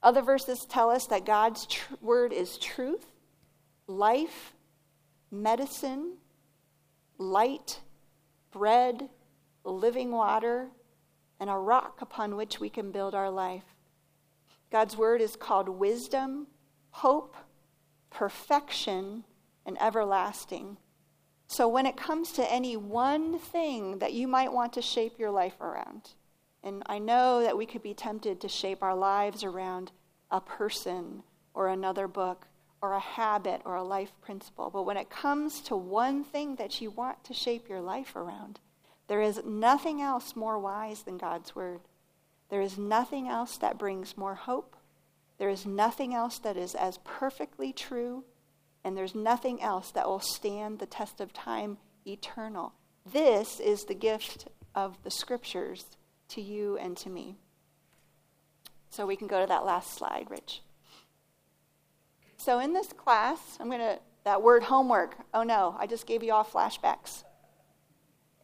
Other 0.03 0.23
verses 0.23 0.65
tell 0.65 0.91
us 0.91 1.07
that 1.07 1.25
God's 1.25 1.67
tr- 1.67 1.95
word 2.01 2.33
is 2.33 2.59
truth, 2.59 3.07
life, 3.87 4.53
medicine, 5.31 6.15
light, 7.19 7.81
bread, 8.51 9.09
living 9.65 10.11
water, 10.11 10.69
and 11.39 11.49
a 11.49 11.55
rock 11.55 12.01
upon 12.01 12.37
which 12.37 12.59
we 12.59 12.69
can 12.69 12.91
build 12.91 13.15
our 13.15 13.31
life. 13.31 13.65
God's 14.71 14.97
word 14.97 15.21
is 15.21 15.37
called 15.37 15.69
wisdom, 15.69 16.49
hope, 16.91 17.37
perfection, 18.11 19.25
and 19.65 19.81
everlasting. 19.81 20.79
So, 21.47 21.69
when 21.69 21.87
it 21.87 21.97
comes 21.97 22.33
to 22.33 22.53
any 22.53 22.77
one 22.77 23.39
thing 23.39 23.99
that 23.99 24.15
you 24.15 24.27
might 24.27 24.53
want 24.53 24.73
to 24.73 24.83
shape 24.83 25.19
your 25.19 25.31
life 25.31 25.61
around, 25.61 26.15
and 26.63 26.83
I 26.87 26.99
know 26.99 27.43
that 27.43 27.57
we 27.57 27.67
could 27.67 27.83
be 27.83 27.95
tempted 27.95 28.41
to 28.41 28.49
shape 28.49 28.83
our 28.83 28.95
lives 28.95 29.45
around 29.45 29.93
a 30.31 30.41
person 30.41 31.23
or 31.55 31.69
another 31.69 32.09
book 32.09 32.47
or 32.81 32.95
a 32.95 33.01
habit 33.01 33.63
or 33.65 33.77
a 33.77 33.83
life 33.83 34.13
principle, 34.21 34.71
but 34.71 34.85
when 34.85 34.97
it 34.97 35.11
comes 35.11 35.61
to 35.63 35.77
one 35.77 36.25
thing 36.25 36.57
that 36.57 36.81
you 36.81 36.91
want 36.91 37.23
to 37.25 37.35
shape 37.35 37.69
your 37.69 37.81
life 37.81 38.17
around, 38.17 38.61
there 39.07 39.23
is 39.23 39.43
nothing 39.45 40.01
else 40.01 40.35
more 40.35 40.59
wise 40.59 41.03
than 41.03 41.19
God's 41.19 41.55
Word. 41.55 41.81
There 42.49 42.61
is 42.61 42.79
nothing 42.79 43.29
else 43.29 43.57
that 43.59 43.79
brings 43.79 44.17
more 44.17 44.35
hope 44.35 44.77
there 45.43 45.51
is 45.51 45.67
nothing 45.67 46.15
else 46.15 46.39
that 46.39 46.57
is 46.57 46.77
as 46.77 46.99
perfectly 47.03 47.73
true, 47.73 48.23
and 48.85 48.97
there's 48.97 49.17
nothing 49.17 49.61
else 49.61 49.91
that 49.91 50.07
will 50.07 50.21
stand 50.21 50.79
the 50.79 50.87
test 50.87 51.21
of 51.21 51.33
time 51.33 51.79
eternal. 52.07 52.75
This 53.05 53.59
is 53.59 53.85
the 53.85 53.95
gift 53.95 54.47
of 54.77 55.03
the 55.03 55.11
scriptures 55.11 55.97
to 56.35 56.43
you 56.43 56.77
and 56.79 56.97
to 56.99 57.11
me. 57.11 57.37
So 58.91 59.07
we 59.07 59.17
can 59.17 59.27
go 59.27 59.41
to 59.41 59.47
that 59.47 59.65
last 59.65 59.95
slide, 59.95 60.27
Rich. 60.29 60.61
So 62.37 62.59
in 62.59 62.73
this 62.73 62.93
class, 62.93 63.57
I'm 63.59 63.69
going 63.69 63.81
to, 63.81 63.99
that 64.25 64.43
word 64.43 64.65
homework, 64.65 65.17
oh 65.33 65.43
no, 65.43 65.77
I 65.79 65.87
just 65.87 66.07
gave 66.07 66.23
you 66.23 66.33
all 66.33 66.45
flashbacks. 66.45 67.25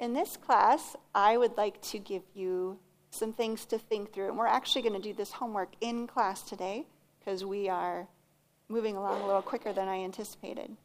In 0.01 0.14
this 0.14 0.37
class, 0.37 0.96
I 1.14 1.37
would 1.37 1.57
like 1.57 1.83
to 1.83 1.98
give 1.98 2.22
you 2.35 2.79
some 3.11 3.33
things 3.33 3.64
to 3.66 3.79
think 3.79 4.12
through. 4.12 4.29
And 4.29 4.38
we're 4.38 4.46
actually 4.46 4.83
going 4.83 5.01
to 5.01 5.09
do 5.09 5.14
this 5.14 5.33
homework 5.33 5.72
in 5.81 6.07
class 6.07 6.42
today 6.42 6.87
because 7.18 7.44
we 7.44 7.68
are 7.68 8.07
moving 8.68 8.96
along 8.96 9.22
a 9.22 9.27
little 9.27 9.42
quicker 9.42 9.72
than 9.72 9.88
I 9.88 10.05
anticipated. 10.05 10.77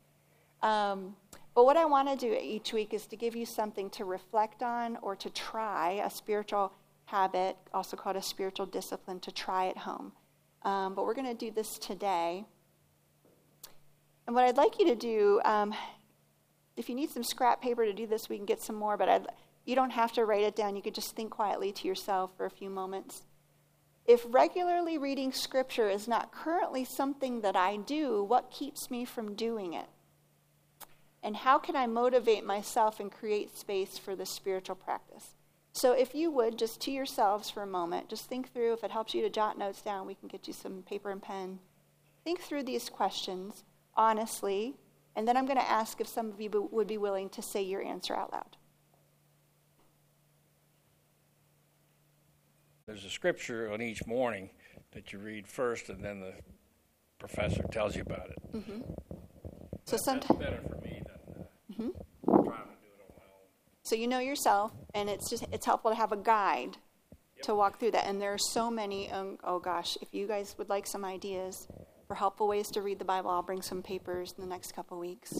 Um, 0.61 1.15
But 1.53 1.65
what 1.65 1.77
I 1.77 1.85
want 1.85 2.09
to 2.09 2.15
do 2.15 2.35
each 2.41 2.73
week 2.73 2.93
is 2.93 3.05
to 3.07 3.15
give 3.15 3.35
you 3.35 3.45
something 3.45 3.89
to 3.91 4.05
reflect 4.05 4.63
on 4.63 4.97
or 5.01 5.15
to 5.17 5.29
try 5.29 6.01
a 6.03 6.09
spiritual 6.09 6.73
habit, 7.05 7.57
also 7.73 7.97
called 7.97 8.15
a 8.15 8.21
spiritual 8.21 8.65
discipline, 8.65 9.19
to 9.21 9.31
try 9.31 9.67
at 9.67 9.77
home. 9.77 10.13
Um, 10.63 10.95
but 10.95 11.05
we're 11.05 11.13
going 11.13 11.27
to 11.27 11.33
do 11.33 11.51
this 11.51 11.77
today. 11.77 12.45
And 14.25 14.35
what 14.35 14.45
I'd 14.45 14.57
like 14.57 14.79
you 14.79 14.85
to 14.87 14.95
do, 14.95 15.41
um, 15.43 15.73
if 16.77 16.89
you 16.89 16.95
need 16.95 17.11
some 17.11 17.23
scrap 17.23 17.61
paper 17.61 17.85
to 17.85 17.93
do 17.93 18.07
this, 18.07 18.29
we 18.29 18.37
can 18.37 18.45
get 18.45 18.61
some 18.61 18.75
more, 18.75 18.97
but 18.97 19.09
I'd, 19.09 19.27
you 19.65 19.75
don't 19.75 19.91
have 19.91 20.13
to 20.13 20.25
write 20.25 20.43
it 20.43 20.55
down. 20.55 20.75
You 20.75 20.81
could 20.81 20.95
just 20.95 21.15
think 21.15 21.31
quietly 21.31 21.71
to 21.73 21.87
yourself 21.87 22.31
for 22.37 22.45
a 22.45 22.49
few 22.49 22.69
moments. 22.69 23.23
If 24.05 24.25
regularly 24.27 24.97
reading 24.97 25.31
scripture 25.31 25.89
is 25.89 26.07
not 26.07 26.33
currently 26.33 26.83
something 26.83 27.41
that 27.41 27.55
I 27.55 27.77
do, 27.77 28.23
what 28.23 28.51
keeps 28.51 28.91
me 28.91 29.05
from 29.05 29.35
doing 29.35 29.73
it? 29.73 29.87
And 31.21 31.37
how 31.37 31.57
can 31.57 31.77
I 31.77 31.87
motivate 31.87 32.45
myself 32.45 32.99
and 32.99 33.09
create 33.09 33.57
space 33.57 33.97
for 33.97 34.13
this 34.13 34.29
spiritual 34.29 34.75
practice? 34.75 35.35
So, 35.73 35.93
if 35.93 36.13
you 36.13 36.31
would, 36.31 36.57
just 36.57 36.79
to 36.81 36.91
yourselves 36.91 37.49
for 37.49 37.63
a 37.63 37.67
moment, 37.67 38.09
just 38.09 38.25
think 38.25 38.53
through. 38.53 38.73
If 38.73 38.83
it 38.83 38.91
helps 38.91 39.13
you 39.13 39.21
to 39.23 39.29
jot 39.29 39.57
notes 39.57 39.81
down, 39.81 40.07
we 40.07 40.15
can 40.15 40.27
get 40.27 40.47
you 40.47 40.53
some 40.53 40.83
paper 40.83 41.09
and 41.09 41.21
pen. 41.21 41.59
Think 42.23 42.41
through 42.41 42.63
these 42.63 42.89
questions 42.89 43.63
honestly, 43.95 44.75
and 45.15 45.27
then 45.27 45.38
I'm 45.38 45.45
going 45.45 45.57
to 45.57 45.69
ask 45.69 46.01
if 46.01 46.07
some 46.07 46.29
of 46.29 46.41
you 46.41 46.69
would 46.71 46.88
be 46.88 46.97
willing 46.97 47.29
to 47.29 47.41
say 47.41 47.62
your 47.62 47.83
answer 47.83 48.15
out 48.15 48.31
loud. 48.31 48.57
There's 52.88 53.05
a 53.05 53.09
scripture 53.09 53.71
on 53.71 53.81
each 53.81 54.05
morning 54.05 54.49
that 54.91 55.13
you 55.13 55.19
read 55.19 55.47
first, 55.47 55.89
and 55.89 56.03
then 56.03 56.19
the 56.19 56.33
professor 57.17 57.63
tells 57.71 57.95
you 57.95 58.01
about 58.01 58.29
it. 58.29 58.53
Mm-hmm. 58.53 58.81
So 59.86 59.97
sometimes, 59.97 60.39
better 60.39 60.62
for 60.67 60.77
me 60.81 61.01
than 61.05 61.36
uh, 61.36 61.43
mm-hmm. 61.71 62.43
trying 62.43 62.43
to 62.43 62.75
do 62.81 62.89
it 62.89 63.03
on 63.07 63.15
my 63.15 63.23
own. 63.23 63.47
so 63.83 63.95
you 63.95 64.07
know 64.07 64.19
yourself, 64.19 64.73
and 64.93 65.10
it's 65.10 65.29
just 65.29 65.45
it's 65.51 65.65
helpful 65.65 65.91
to 65.91 65.97
have 65.97 66.12
a 66.12 66.17
guide 66.17 66.77
to 67.43 67.56
walk 67.56 67.79
through 67.79 67.91
that. 67.91 68.08
And 68.08 68.21
there 68.21 68.34
are 68.34 68.38
so 68.38 68.69
many. 68.69 69.12
Um, 69.12 69.38
oh 69.43 69.60
gosh, 69.60 69.97
if 70.01 70.13
you 70.13 70.27
guys 70.27 70.56
would 70.58 70.69
like 70.69 70.88
some 70.88 71.06
ideas 71.06 71.67
for 72.08 72.15
helpful 72.15 72.47
ways 72.47 72.69
to 72.71 72.82
read 72.82 72.99
the 72.99 73.06
Bible, 73.06 73.29
I'll 73.29 73.43
bring 73.43 73.62
some 73.62 73.82
papers 73.82 74.34
in 74.38 74.43
the 74.43 74.49
next 74.49 74.73
couple 74.75 74.99
weeks 74.99 75.34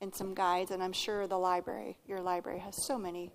and 0.00 0.14
some 0.14 0.34
guides. 0.34 0.70
And 0.70 0.82
I'm 0.82 0.92
sure 0.92 1.26
the 1.26 1.38
library, 1.38 1.98
your 2.06 2.20
library, 2.20 2.60
has 2.60 2.86
so 2.86 2.98
many 2.98 3.30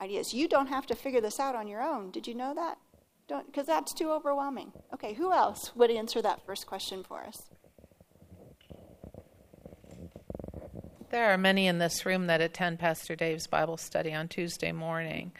ideas. 0.00 0.34
You 0.34 0.48
don't 0.48 0.68
have 0.68 0.86
to 0.86 0.94
figure 0.94 1.20
this 1.20 1.38
out 1.38 1.54
on 1.54 1.68
your 1.68 1.82
own. 1.82 2.10
Did 2.10 2.26
you 2.26 2.34
know 2.34 2.54
that? 2.54 2.78
Don't 3.28 3.46
because 3.46 3.66
that's 3.66 3.94
too 3.94 4.10
overwhelming. 4.10 4.72
Okay, 4.92 5.14
who 5.14 5.32
else 5.32 5.74
would 5.76 5.90
answer 5.90 6.20
that 6.22 6.44
first 6.44 6.66
question 6.66 7.04
for 7.04 7.24
us? 7.24 7.48
There 11.12 11.30
are 11.30 11.36
many 11.36 11.66
in 11.66 11.76
this 11.76 12.06
room 12.06 12.28
that 12.28 12.40
attend 12.40 12.78
Pastor 12.78 13.14
Dave's 13.14 13.46
Bible 13.46 13.76
study 13.76 14.14
on 14.14 14.28
Tuesday 14.28 14.72
morning. 14.72 15.32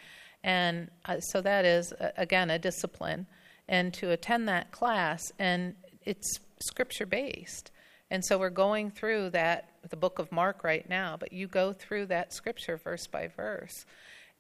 And 0.45 0.91
uh, 1.07 1.21
so 1.21 1.41
that 1.41 1.65
is, 1.65 1.95
uh, 1.95 2.11
again, 2.19 2.51
a 2.51 2.59
discipline. 2.59 3.27
And 3.69 3.95
to 3.95 4.11
attend 4.11 4.47
that 4.49 4.71
class, 4.71 5.33
and 5.39 5.75
it's 6.05 6.41
scripture 6.61 7.07
based. 7.07 7.71
And 8.11 8.23
so 8.23 8.37
we're 8.37 8.51
going 8.51 8.91
through 8.91 9.31
that, 9.31 9.71
the 9.89 9.97
book 9.97 10.19
of 10.19 10.31
Mark 10.31 10.63
right 10.63 10.87
now, 10.91 11.17
but 11.19 11.33
you 11.33 11.47
go 11.47 11.73
through 11.73 12.05
that 12.07 12.35
scripture 12.35 12.77
verse 12.77 13.07
by 13.07 13.29
verse. 13.29 13.87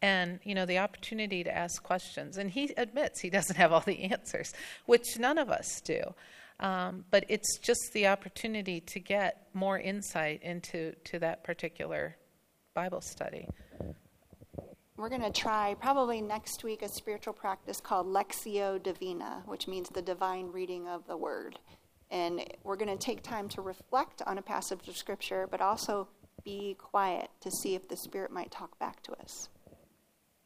And, 0.03 0.39
you 0.45 0.55
know, 0.55 0.67
the 0.67 0.81
opportunity 0.81 1.43
to 1.45 1.57
ask 1.57 1.83
questions. 1.83 2.37
And 2.37 2.51
he 2.51 2.75
admits 2.77 3.21
he 3.21 3.31
doesn't 3.31 3.57
have 3.57 3.73
all 3.73 3.81
the 3.81 4.03
answers, 4.13 4.53
which 4.85 5.19
none 5.19 5.39
of 5.39 5.49
us 5.49 5.81
do. 5.81 6.13
Um, 6.63 7.05
but 7.11 7.25
it's 7.29 7.59
just 7.59 7.93
the 7.93 8.07
opportunity 8.07 8.81
to 8.81 9.01
get 9.01 9.49
more 9.53 9.79
insight 9.79 10.43
into 10.43 10.93
to 11.05 11.19
that 11.19 11.45
particular 11.45 12.17
Bible 12.73 13.01
study. 13.01 13.49
We're 14.97 15.09
going 15.09 15.23
to 15.23 15.33
try 15.33 15.75
probably 15.81 16.23
next 16.23 16.63
week 16.63 16.83
a 16.83 16.89
spiritual 16.89 17.33
practice 17.35 17.81
called 17.81 18.07
Lectio 18.07 18.83
Divina, 18.83 19.43
which 19.47 19.67
means 19.67 19.89
the 19.89 20.03
divine 20.03 20.53
reading 20.53 20.89
of 20.89 21.07
the 21.07 21.17
Word. 21.17 21.59
And 22.11 22.45
we're 22.63 22.77
going 22.77 22.97
to 22.97 23.05
take 23.05 23.23
time 23.23 23.49
to 23.51 23.63
reflect 23.63 24.23
on 24.27 24.39
a 24.39 24.43
passage 24.43 24.87
of 24.87 24.97
Scripture, 24.97 25.49
but 25.51 25.61
also 25.61 26.09
be 26.45 26.77
quiet 26.79 27.31
to 27.41 27.51
see 27.51 27.75
if 27.75 27.89
the 27.89 27.97
Spirit 27.97 28.31
might 28.31 28.51
talk 28.51 28.79
back 28.79 29.03
to 29.05 29.13
us 29.15 29.49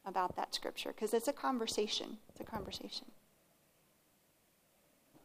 about 0.06 0.36
that 0.36 0.54
Scripture, 0.54 0.94
because 0.94 1.12
it's 1.12 1.26
a 1.28 1.32
conversation. 1.32 2.18
It's 2.30 2.40
a 2.40 2.44
conversation. 2.44 3.10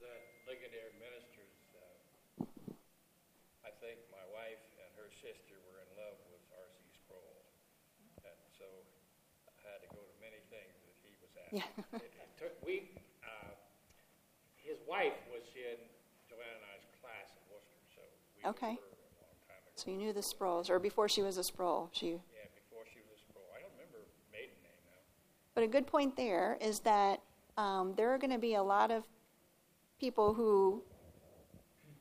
The 0.01 0.09
Ligonier 0.49 0.89
ministers, 0.97 1.61
uh, 1.77 2.43
I 3.61 3.69
think 3.77 4.01
my 4.09 4.25
wife 4.33 4.65
and 4.81 4.89
her 4.97 5.13
sister 5.13 5.61
were 5.69 5.85
in 5.85 5.91
love 5.93 6.17
with 6.33 6.41
R.C. 6.57 6.81
Sproul. 7.05 7.45
And 8.25 8.41
so 8.57 8.65
I 9.45 9.53
had 9.61 9.85
to 9.85 9.89
go 9.93 10.01
to 10.01 10.15
many 10.17 10.41
things 10.49 10.73
that 10.89 10.97
he 11.05 11.13
was 11.21 11.29
at. 11.37 11.40
Yeah. 11.51 11.63
it, 11.93 12.01
it 12.01 12.11
took, 12.39 12.53
we, 12.65 12.89
uh, 13.23 13.51
his 14.55 14.77
wife 14.87 15.19
was 15.31 15.43
in 15.55 15.77
Joanna 16.29 16.47
and 16.47 16.63
I's 16.79 16.87
class 17.03 17.27
in 17.35 17.43
Worcester, 17.51 17.83
so 17.95 18.01
we 18.37 18.49
Okay. 18.49 18.73
knew 18.73 18.81
her 18.81 18.95
a 18.95 19.19
long 19.19 19.35
time 19.47 19.59
ago. 19.59 19.75
So 19.75 19.91
you 19.91 19.97
knew 19.97 20.13
the 20.13 20.23
Sprouls, 20.23 20.69
or 20.69 20.79
before 20.79 21.09
she 21.09 21.21
was 21.21 21.37
a 21.37 21.43
Sproul, 21.43 21.89
she 21.91 22.11
Yeah, 22.11 22.47
before 22.55 22.85
she 22.87 22.99
was 23.03 23.19
a 23.19 23.21
Sproul. 23.27 23.45
I 23.55 23.61
don't 23.61 23.71
remember 23.75 23.99
her 23.99 24.07
maiden 24.31 24.55
name 24.63 24.79
now. 24.87 25.01
But 25.53 25.63
a 25.63 25.67
good 25.67 25.87
point 25.87 26.15
there 26.15 26.57
is 26.61 26.79
that 26.81 27.19
um, 27.57 27.93
there 27.95 28.09
are 28.13 28.17
going 28.17 28.31
to 28.31 28.39
be 28.39 28.55
a 28.55 28.63
lot 28.63 28.91
of 28.91 29.03
people 29.99 30.33
who 30.33 30.83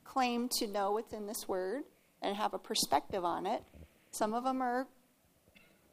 claim 0.03 0.49
to 0.49 0.67
know 0.67 0.93
what's 0.93 1.13
in 1.13 1.27
this 1.27 1.47
word 1.47 1.83
and 2.21 2.35
have 2.35 2.53
a 2.53 2.59
perspective 2.59 3.23
on 3.25 3.45
it. 3.45 3.63
Some 4.11 4.33
of 4.33 4.43
them 4.43 4.61
are 4.61 4.87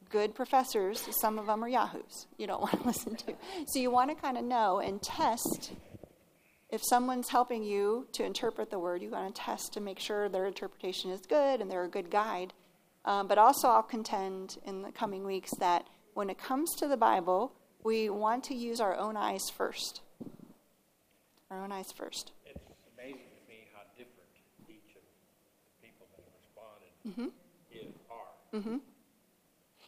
good 0.08 0.34
professors, 0.34 1.06
some 1.20 1.38
of 1.38 1.46
them 1.46 1.62
are 1.62 1.68
yahoos 1.68 2.26
you 2.36 2.46
don't 2.46 2.60
want 2.62 2.80
to 2.80 2.86
listen 2.86 3.16
to. 3.16 3.34
So 3.66 3.78
you 3.78 3.90
want 3.90 4.10
to 4.10 4.16
kind 4.16 4.36
of 4.38 4.44
know 4.44 4.78
and 4.78 5.02
test. 5.02 5.72
If 6.70 6.82
someone's 6.84 7.28
helping 7.28 7.62
you 7.62 8.06
to 8.12 8.24
interpret 8.24 8.70
the 8.70 8.78
word, 8.78 9.00
you 9.02 9.10
want 9.10 9.34
to 9.34 9.40
test 9.40 9.72
to 9.72 9.80
make 9.80 9.98
sure 9.98 10.28
their 10.28 10.46
interpretation 10.46 11.10
is 11.10 11.20
good 11.22 11.60
and 11.60 11.70
they're 11.70 11.84
a 11.84 11.88
good 11.88 12.10
guide. 12.10 12.52
Um, 13.04 13.26
but 13.26 13.38
also, 13.38 13.68
I'll 13.68 13.82
contend 13.82 14.58
in 14.66 14.82
the 14.82 14.92
coming 14.92 15.24
weeks 15.24 15.50
that 15.60 15.86
when 16.12 16.28
it 16.28 16.36
comes 16.36 16.74
to 16.76 16.86
the 16.86 16.96
Bible, 16.96 17.52
we 17.82 18.10
want 18.10 18.44
to 18.44 18.54
use 18.54 18.80
our 18.80 18.94
own 18.96 19.16
eyes 19.16 19.48
first. 19.56 20.02
Our 21.50 21.62
own 21.62 21.72
eyes 21.72 21.90
first. 21.96 22.32
It's 22.44 22.58
amazing 22.98 23.14
to 23.14 23.48
me 23.48 23.68
how 23.72 23.80
different 23.96 24.28
each 24.68 24.94
of 24.94 25.00
the 25.00 25.86
people 25.86 26.06
that 26.12 26.22
have 26.22 26.34
responded 26.36 27.32
is, 27.72 27.94
are. 28.10 28.60
hmm 28.60 28.78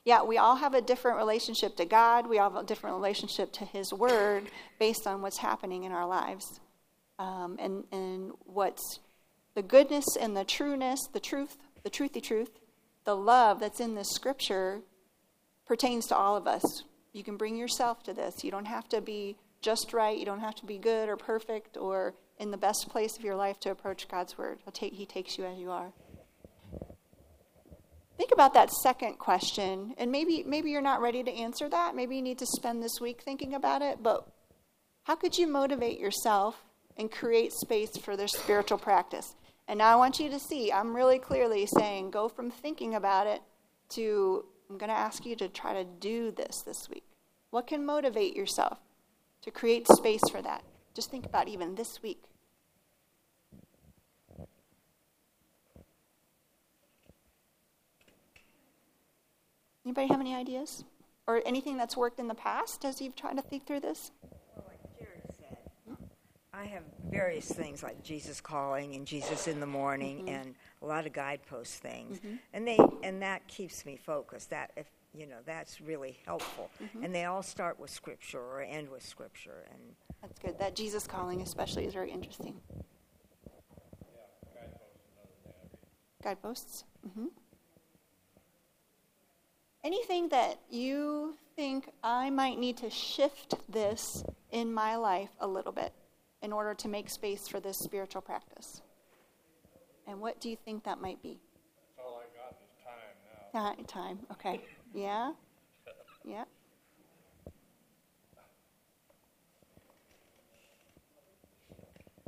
Yeah, 0.04 0.22
we 0.22 0.38
all 0.38 0.56
have 0.56 0.74
a 0.74 0.80
different 0.80 1.18
relationship 1.18 1.76
to 1.76 1.84
God. 1.84 2.26
We 2.26 2.38
all 2.38 2.50
have 2.50 2.62
a 2.62 2.66
different 2.66 2.96
relationship 2.96 3.52
to 3.54 3.64
His 3.64 3.92
Word 3.92 4.44
based 4.78 5.06
on 5.06 5.20
what's 5.20 5.38
happening 5.38 5.84
in 5.84 5.92
our 5.92 6.06
lives. 6.06 6.60
Um, 7.18 7.56
and, 7.60 7.84
and 7.92 8.32
what's 8.46 9.00
the 9.54 9.62
goodness 9.62 10.16
and 10.18 10.34
the 10.34 10.44
trueness, 10.44 11.00
the 11.12 11.20
truth, 11.20 11.58
the 11.82 11.90
truthy 11.90 12.22
truth, 12.22 12.58
the 13.04 13.14
love 13.14 13.60
that's 13.60 13.80
in 13.80 13.94
this 13.94 14.10
scripture 14.10 14.80
pertains 15.66 16.06
to 16.06 16.16
all 16.16 16.36
of 16.36 16.46
us. 16.46 16.64
You 17.12 17.22
can 17.22 17.36
bring 17.36 17.56
yourself 17.56 18.02
to 18.04 18.14
this. 18.14 18.42
You 18.42 18.50
don't 18.50 18.66
have 18.66 18.88
to 18.90 19.00
be 19.00 19.36
just 19.60 19.92
right. 19.92 20.16
You 20.16 20.24
don't 20.24 20.40
have 20.40 20.54
to 20.56 20.66
be 20.66 20.78
good 20.78 21.08
or 21.08 21.16
perfect 21.16 21.76
or 21.76 22.14
in 22.38 22.50
the 22.50 22.56
best 22.56 22.88
place 22.88 23.18
of 23.18 23.24
your 23.24 23.36
life 23.36 23.60
to 23.60 23.70
approach 23.70 24.08
God's 24.08 24.38
Word. 24.38 24.60
Take, 24.72 24.94
he 24.94 25.04
takes 25.04 25.36
you 25.36 25.44
as 25.44 25.58
you 25.58 25.70
are. 25.70 25.92
Think 28.20 28.32
about 28.32 28.52
that 28.52 28.70
second 28.70 29.14
question, 29.14 29.94
and 29.96 30.12
maybe 30.12 30.44
maybe 30.46 30.70
you're 30.70 30.82
not 30.82 31.00
ready 31.00 31.22
to 31.22 31.32
answer 31.32 31.70
that. 31.70 31.96
Maybe 31.96 32.16
you 32.16 32.20
need 32.20 32.38
to 32.40 32.46
spend 32.46 32.82
this 32.82 33.00
week 33.00 33.22
thinking 33.22 33.54
about 33.54 33.80
it. 33.80 34.02
But 34.02 34.28
how 35.04 35.16
could 35.16 35.38
you 35.38 35.46
motivate 35.46 35.98
yourself 35.98 36.62
and 36.98 37.10
create 37.10 37.50
space 37.54 37.96
for 37.96 38.18
their 38.18 38.28
spiritual 38.28 38.76
practice? 38.76 39.36
And 39.68 39.78
now 39.78 39.90
I 39.90 39.96
want 39.96 40.20
you 40.20 40.28
to 40.28 40.38
see. 40.38 40.70
I'm 40.70 40.94
really 40.94 41.18
clearly 41.18 41.64
saying 41.64 42.10
go 42.10 42.28
from 42.28 42.50
thinking 42.50 42.94
about 42.94 43.26
it 43.26 43.40
to 43.94 44.44
I'm 44.68 44.76
going 44.76 44.90
to 44.90 44.94
ask 44.98 45.24
you 45.24 45.34
to 45.36 45.48
try 45.48 45.72
to 45.72 45.84
do 45.84 46.30
this 46.30 46.60
this 46.66 46.90
week. 46.90 47.04
What 47.48 47.66
can 47.66 47.86
motivate 47.86 48.36
yourself 48.36 48.80
to 49.40 49.50
create 49.50 49.88
space 49.88 50.28
for 50.30 50.42
that? 50.42 50.62
Just 50.94 51.10
think 51.10 51.24
about 51.24 51.48
even 51.48 51.74
this 51.74 52.02
week. 52.02 52.24
Anybody 59.90 60.06
have 60.06 60.20
any 60.20 60.36
ideas? 60.36 60.84
Or 61.26 61.42
anything 61.44 61.76
that's 61.76 61.96
worked 61.96 62.20
in 62.20 62.28
the 62.28 62.34
past 62.34 62.84
as 62.84 63.00
you've 63.00 63.16
tried 63.16 63.34
to 63.34 63.42
think 63.42 63.66
through 63.66 63.80
this? 63.80 64.12
Well, 64.54 64.64
like 64.68 64.78
Jared 64.96 65.24
said, 65.36 65.58
I 66.54 66.64
have 66.66 66.84
various 67.10 67.50
things 67.50 67.82
like 67.82 68.00
Jesus 68.04 68.40
calling 68.40 68.94
and 68.94 69.04
Jesus 69.04 69.48
in 69.48 69.58
the 69.58 69.66
morning 69.66 70.18
mm-hmm. 70.18 70.28
and 70.28 70.54
a 70.80 70.86
lot 70.86 71.06
of 71.06 71.12
guidepost 71.12 71.82
things, 71.82 72.18
mm-hmm. 72.18 72.36
and 72.52 72.68
they 72.68 72.78
and 73.02 73.20
that 73.22 73.48
keeps 73.48 73.84
me 73.84 73.96
focused. 73.96 74.50
That 74.50 74.70
if 74.76 74.86
you 75.12 75.26
know 75.26 75.38
that's 75.44 75.80
really 75.80 76.20
helpful, 76.24 76.70
mm-hmm. 76.80 77.02
and 77.02 77.12
they 77.12 77.24
all 77.24 77.42
start 77.42 77.80
with 77.80 77.90
scripture 77.90 78.38
or 78.38 78.60
end 78.60 78.88
with 78.90 79.02
scripture, 79.02 79.66
and 79.72 79.80
That's 80.22 80.38
good. 80.38 80.56
That 80.60 80.76
Jesus 80.76 81.08
calling, 81.08 81.42
especially, 81.42 81.84
is 81.84 81.94
very 81.94 82.12
interesting. 82.12 82.54
Guideposts? 86.22 86.84
Mm-hmm. 87.04 87.26
Anything 89.84 90.28
that 90.28 90.58
you 90.70 91.34
think 91.56 91.90
I 92.02 92.30
might 92.30 92.58
need 92.58 92.76
to 92.78 92.90
shift 92.90 93.54
this 93.68 94.24
in 94.50 94.72
my 94.72 94.96
life 94.96 95.30
a 95.40 95.46
little 95.46 95.72
bit 95.72 95.92
in 96.42 96.52
order 96.52 96.74
to 96.74 96.88
make 96.88 97.10
space 97.10 97.48
for 97.48 97.60
this 97.60 97.78
spiritual 97.78 98.22
practice? 98.22 98.82
And 100.06 100.20
what 100.20 100.40
do 100.40 100.48
you 100.50 100.56
think 100.64 100.84
that 100.84 101.00
might 101.00 101.22
be? 101.22 101.38
That's 101.96 102.06
all 102.06 102.20
I 102.20 102.26
got 102.36 102.56
is 102.62 102.72
time 102.84 103.14
now. 103.52 103.60
Uh, 103.60 103.86
time. 103.86 104.18
Okay. 104.32 104.60
Yeah. 104.94 105.32
Yeah. 106.24 106.44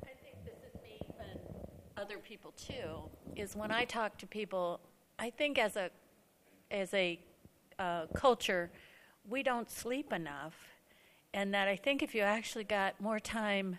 I 0.02 0.10
think 0.22 0.44
this 0.44 0.54
is 0.54 0.80
me 0.82 1.00
and 1.18 1.40
other 1.96 2.18
people 2.18 2.52
too. 2.52 3.10
Is 3.34 3.56
when 3.56 3.70
I 3.70 3.84
talk 3.84 4.16
to 4.18 4.26
people, 4.26 4.80
I 5.18 5.30
think 5.30 5.58
as 5.58 5.76
a 5.76 5.90
as 6.70 6.92
a 6.94 7.18
uh, 7.82 8.06
culture, 8.14 8.70
we 9.28 9.42
don't 9.42 9.70
sleep 9.70 10.12
enough, 10.12 10.54
and 11.34 11.52
that 11.54 11.68
I 11.68 11.76
think 11.76 12.02
if 12.02 12.14
you 12.14 12.22
actually 12.22 12.64
got 12.64 13.00
more 13.00 13.18
time 13.18 13.78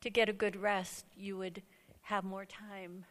to 0.00 0.10
get 0.10 0.28
a 0.28 0.32
good 0.32 0.56
rest, 0.56 1.06
you 1.16 1.36
would 1.38 1.62
have 2.02 2.24
more 2.24 2.44
time. 2.44 3.04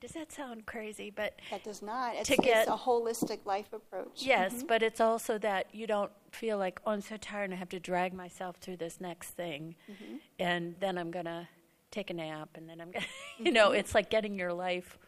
Does 0.00 0.12
that 0.12 0.30
sound 0.30 0.66
crazy? 0.66 1.10
But 1.10 1.40
That 1.50 1.64
does 1.64 1.82
not. 1.82 2.14
It's, 2.16 2.28
To 2.28 2.36
get- 2.36 2.62
it's 2.62 2.70
a 2.70 2.76
holistic 2.76 3.46
life 3.46 3.72
approach. 3.72 4.22
Yes, 4.22 4.54
mm-hmm. 4.54 4.66
but 4.66 4.82
it's 4.82 5.00
also 5.00 5.38
that 5.38 5.68
you 5.72 5.86
don't 5.86 6.12
feel 6.32 6.58
like, 6.58 6.80
oh, 6.84 6.92
I'm 6.92 7.00
so 7.00 7.16
tired 7.16 7.44
and 7.44 7.54
I 7.54 7.56
have 7.56 7.70
to 7.70 7.80
drag 7.80 8.12
myself 8.12 8.56
through 8.56 8.76
this 8.76 9.00
next 9.00 9.30
thing. 9.30 9.76
Mm-hmm. 9.90 10.16
And 10.38 10.74
then 10.80 10.98
I'm 10.98 11.10
going 11.10 11.24
to 11.24 11.48
take 11.90 12.10
a 12.10 12.14
nap 12.14 12.50
and 12.56 12.68
then 12.68 12.80
I'm 12.80 12.90
going 12.90 13.04
to, 13.38 13.44
you 13.44 13.52
know, 13.52 13.68
mm-hmm. 13.68 13.78
it's 13.78 13.94
like 13.94 14.10
getting 14.10 14.38
your 14.38 14.52
life 14.52 14.98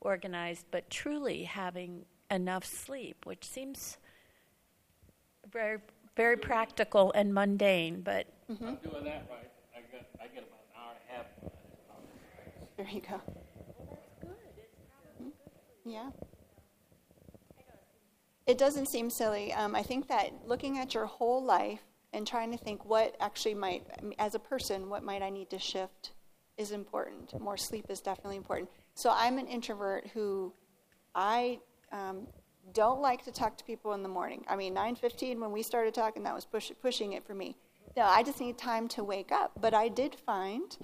organized, 0.00 0.66
but 0.70 0.88
truly 0.88 1.44
having 1.44 2.06
enough 2.30 2.64
sleep, 2.64 3.26
which 3.26 3.44
seems 3.44 3.98
very, 5.52 5.78
very 6.16 6.36
practical 6.36 7.12
and 7.14 7.32
mundane, 7.32 8.00
but 8.02 8.26
I'm 8.48 8.56
doing 8.56 9.04
that 9.04 9.26
right. 9.30 9.50
I 9.76 9.80
get, 9.92 10.08
I 10.20 10.26
get 10.28 10.44
about 10.44 10.64
an 10.64 10.76
hour 10.76 10.92
and 10.92 11.00
a 11.08 11.12
half. 11.14 11.26
There 12.76 12.86
you 12.88 13.00
go. 13.00 13.20
Mhm. 15.22 15.32
Yeah. 15.84 16.10
It 18.46 18.56
doesn't 18.56 18.86
seem 18.86 19.10
silly. 19.10 19.52
Um, 19.52 19.74
I 19.74 19.82
think 19.82 20.08
that 20.08 20.30
looking 20.46 20.78
at 20.78 20.94
your 20.94 21.06
whole 21.06 21.42
life 21.44 21.80
and 22.12 22.26
trying 22.26 22.50
to 22.52 22.58
think 22.58 22.84
what 22.84 23.14
actually 23.20 23.54
might, 23.54 23.86
as 24.18 24.34
a 24.34 24.38
person, 24.38 24.88
what 24.88 25.02
might 25.02 25.22
I 25.22 25.28
need 25.28 25.50
to 25.50 25.58
shift 25.58 26.12
is 26.56 26.72
important. 26.72 27.38
More 27.38 27.58
sleep 27.58 27.86
is 27.90 28.00
definitely 28.00 28.36
important. 28.36 28.70
So 28.94 29.12
I'm 29.14 29.38
an 29.38 29.46
introvert 29.46 30.06
who 30.14 30.52
I 31.14 31.60
um, 31.92 32.26
don't 32.72 33.00
like 33.00 33.24
to 33.24 33.32
talk 33.32 33.56
to 33.58 33.64
people 33.64 33.92
in 33.92 34.02
the 34.02 34.08
morning. 34.08 34.44
I 34.48 34.56
mean, 34.56 34.74
9:15 34.74 35.40
when 35.40 35.52
we 35.52 35.62
started 35.62 35.94
talking, 35.94 36.22
that 36.24 36.34
was 36.34 36.44
push, 36.44 36.70
pushing 36.80 37.12
it 37.12 37.24
for 37.26 37.34
me. 37.34 37.56
No, 37.96 38.04
I 38.04 38.22
just 38.22 38.40
need 38.40 38.58
time 38.58 38.88
to 38.88 39.04
wake 39.04 39.32
up. 39.32 39.52
But 39.60 39.74
I 39.74 39.88
did 39.88 40.14
find, 40.14 40.76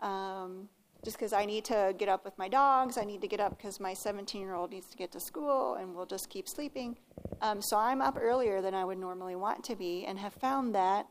um, 0.00 0.68
just 1.04 1.16
because 1.16 1.32
I 1.32 1.44
need 1.44 1.64
to 1.66 1.94
get 1.96 2.08
up 2.08 2.24
with 2.24 2.36
my 2.36 2.48
dogs, 2.48 2.98
I 2.98 3.04
need 3.04 3.20
to 3.22 3.28
get 3.28 3.40
up 3.40 3.56
because 3.56 3.78
my 3.78 3.94
17-year-old 3.94 4.70
needs 4.70 4.88
to 4.88 4.96
get 4.96 5.12
to 5.12 5.20
school, 5.20 5.74
and 5.74 5.94
we'll 5.94 6.06
just 6.06 6.28
keep 6.28 6.48
sleeping. 6.48 6.98
Um, 7.40 7.62
so 7.62 7.78
I'm 7.78 8.02
up 8.02 8.18
earlier 8.20 8.60
than 8.60 8.74
I 8.74 8.84
would 8.84 8.98
normally 8.98 9.36
want 9.36 9.64
to 9.64 9.76
be, 9.76 10.04
and 10.04 10.18
have 10.18 10.34
found 10.34 10.74
that 10.74 11.06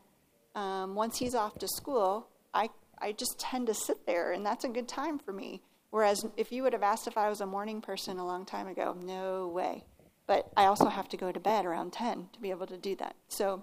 um, 0.54 0.94
once 0.94 1.18
he's 1.18 1.34
off 1.34 1.58
to 1.58 1.68
school, 1.68 2.28
I 2.52 2.68
I 3.00 3.12
just 3.12 3.38
tend 3.38 3.68
to 3.68 3.74
sit 3.74 4.06
there, 4.06 4.32
and 4.32 4.44
that's 4.44 4.64
a 4.64 4.68
good 4.68 4.88
time 4.88 5.18
for 5.18 5.32
me. 5.32 5.62
Whereas 5.90 6.26
if 6.36 6.52
you 6.52 6.62
would 6.62 6.72
have 6.72 6.82
asked 6.82 7.06
if 7.06 7.16
I 7.16 7.28
was 7.28 7.40
a 7.40 7.46
morning 7.46 7.80
person 7.80 8.18
a 8.18 8.26
long 8.26 8.44
time 8.44 8.66
ago, 8.66 8.96
no 9.00 9.48
way. 9.48 9.84
But 10.28 10.52
I 10.56 10.66
also 10.66 10.88
have 10.88 11.08
to 11.08 11.16
go 11.16 11.32
to 11.32 11.40
bed 11.40 11.64
around 11.64 11.94
10 11.94 12.28
to 12.34 12.40
be 12.40 12.50
able 12.50 12.66
to 12.66 12.76
do 12.76 12.94
that. 12.96 13.16
So 13.28 13.62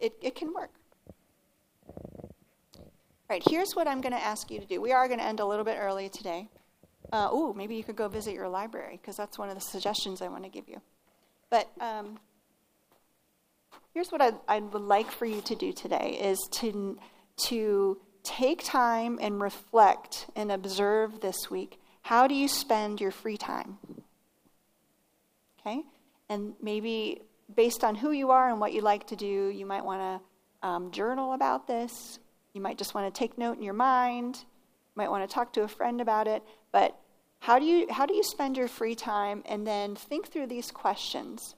it, 0.00 0.14
it 0.22 0.36
can 0.36 0.54
work. 0.54 0.70
All 2.78 3.28
right, 3.28 3.42
here's 3.44 3.74
what 3.74 3.88
I'm 3.88 4.00
going 4.00 4.12
to 4.12 4.22
ask 4.22 4.48
you 4.50 4.60
to 4.60 4.66
do. 4.66 4.80
We 4.80 4.92
are 4.92 5.08
going 5.08 5.18
to 5.18 5.26
end 5.26 5.40
a 5.40 5.44
little 5.44 5.64
bit 5.64 5.76
early 5.78 6.08
today. 6.08 6.48
Uh, 7.12 7.30
ooh, 7.34 7.52
maybe 7.52 7.74
you 7.74 7.82
could 7.82 7.96
go 7.96 8.06
visit 8.06 8.32
your 8.32 8.48
library 8.48 8.98
because 9.00 9.16
that's 9.16 9.38
one 9.38 9.48
of 9.48 9.56
the 9.56 9.60
suggestions 9.60 10.22
I 10.22 10.28
want 10.28 10.44
to 10.44 10.48
give 10.48 10.68
you. 10.68 10.80
But 11.50 11.68
um, 11.80 12.18
here's 13.92 14.10
what 14.10 14.22
I, 14.22 14.32
I 14.46 14.60
would 14.60 14.82
like 14.82 15.10
for 15.10 15.26
you 15.26 15.40
to 15.42 15.56
do 15.56 15.72
today 15.72 16.18
is 16.22 16.38
to, 16.52 16.96
to 17.48 18.00
take 18.22 18.62
time 18.62 19.18
and 19.20 19.42
reflect 19.42 20.26
and 20.36 20.52
observe 20.52 21.20
this 21.20 21.50
week. 21.50 21.80
How 22.02 22.28
do 22.28 22.34
you 22.36 22.46
spend 22.46 23.00
your 23.00 23.10
free 23.10 23.36
time? 23.36 23.78
Okay? 25.60 25.82
And 26.34 26.54
maybe 26.60 27.22
based 27.54 27.84
on 27.84 27.94
who 27.94 28.10
you 28.10 28.32
are 28.32 28.50
and 28.50 28.60
what 28.60 28.72
you 28.72 28.80
like 28.80 29.06
to 29.06 29.16
do, 29.16 29.48
you 29.48 29.64
might 29.64 29.84
want 29.84 30.00
to 30.00 30.66
um, 30.66 30.90
journal 30.90 31.32
about 31.32 31.68
this. 31.68 32.18
You 32.54 32.60
might 32.60 32.76
just 32.76 32.92
want 32.92 33.12
to 33.12 33.16
take 33.16 33.38
note 33.38 33.56
in 33.56 33.62
your 33.62 33.74
mind. 33.74 34.36
You 34.36 34.96
might 34.96 35.10
want 35.10 35.28
to 35.28 35.32
talk 35.32 35.52
to 35.52 35.62
a 35.62 35.68
friend 35.68 36.00
about 36.00 36.26
it. 36.26 36.42
But 36.72 36.98
how 37.38 37.60
do 37.60 37.64
you 37.64 37.86
how 37.88 38.04
do 38.04 38.14
you 38.14 38.24
spend 38.24 38.56
your 38.56 38.66
free 38.66 38.96
time? 38.96 39.44
And 39.46 39.64
then 39.64 39.94
think 39.94 40.26
through 40.26 40.48
these 40.48 40.72
questions. 40.72 41.54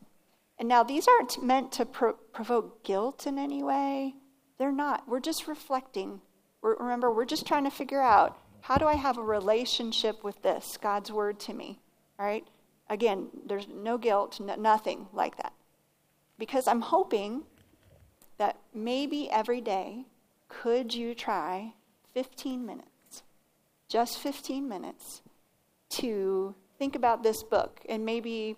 And 0.59 0.69
now 0.69 0.83
these 0.83 1.09
aren't 1.09 1.43
meant 1.43 1.73
to 1.73 1.87
pro- 1.87 2.19
provoke 2.33 2.85
guilt 2.85 3.27
in 3.27 3.39
any 3.39 3.63
way. 3.63 4.15
They're 4.59 4.73
not. 4.73 5.09
We're 5.09 5.21
just 5.21 5.49
reflecting. 5.49 6.21
We're, 6.61 6.77
remember, 6.77 7.11
we're 7.11 7.25
just 7.25 7.47
trying 7.47 7.65
to 7.65 7.71
figure 7.71 8.03
out 8.03 8.39
how 8.61 8.77
do 8.77 8.87
I 8.87 8.95
have 8.95 9.17
a 9.17 9.23
relationship 9.23 10.23
with 10.23 10.43
this 10.43 10.77
God's 10.83 11.11
word 11.11 11.41
to 11.41 11.55
me. 11.55 11.81
Right. 12.19 12.47
Again, 12.89 13.29
there's 13.45 13.67
no 13.69 13.99
guilt, 13.99 14.39
no, 14.41 14.55
nothing 14.55 15.09
like 15.13 15.37
that. 15.39 15.53
Because 16.39 16.69
I'm 16.69 16.83
hoping 16.83 17.43
that 18.39 18.59
maybe 18.75 19.31
every 19.31 19.61
day, 19.61 20.07
could 20.49 20.95
you 20.95 21.15
try 21.15 21.75
15 22.15 22.65
minutes, 22.65 23.23
just 23.89 24.19
15 24.19 24.69
minutes, 24.69 25.23
to 25.91 26.55
think 26.79 26.95
about 26.95 27.23
this 27.23 27.43
book? 27.43 27.81
And 27.89 28.05
maybe 28.05 28.57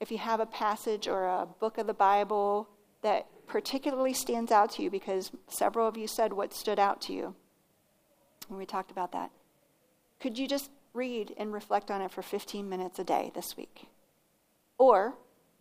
if 0.00 0.10
you 0.10 0.18
have 0.18 0.40
a 0.40 0.46
passage 0.46 1.08
or 1.08 1.26
a 1.26 1.46
book 1.60 1.78
of 1.78 1.86
the 1.86 1.94
Bible 1.94 2.68
that 3.02 3.26
particularly 3.46 4.12
stands 4.12 4.52
out 4.52 4.70
to 4.72 4.82
you, 4.82 4.90
because 4.90 5.30
several 5.48 5.86
of 5.86 5.96
you 5.96 6.06
said 6.06 6.32
what 6.32 6.52
stood 6.52 6.78
out 6.78 7.00
to 7.02 7.12
you 7.12 7.34
when 8.48 8.58
we 8.58 8.66
talked 8.66 8.90
about 8.90 9.12
that, 9.12 9.30
could 10.20 10.38
you 10.38 10.46
just 10.46 10.70
read 10.94 11.34
and 11.36 11.52
reflect 11.52 11.90
on 11.90 12.00
it 12.00 12.10
for 12.10 12.22
15 12.22 12.68
minutes 12.68 12.98
a 12.98 13.04
day 13.04 13.30
this 13.34 13.56
week? 13.56 13.86
Or 14.78 15.14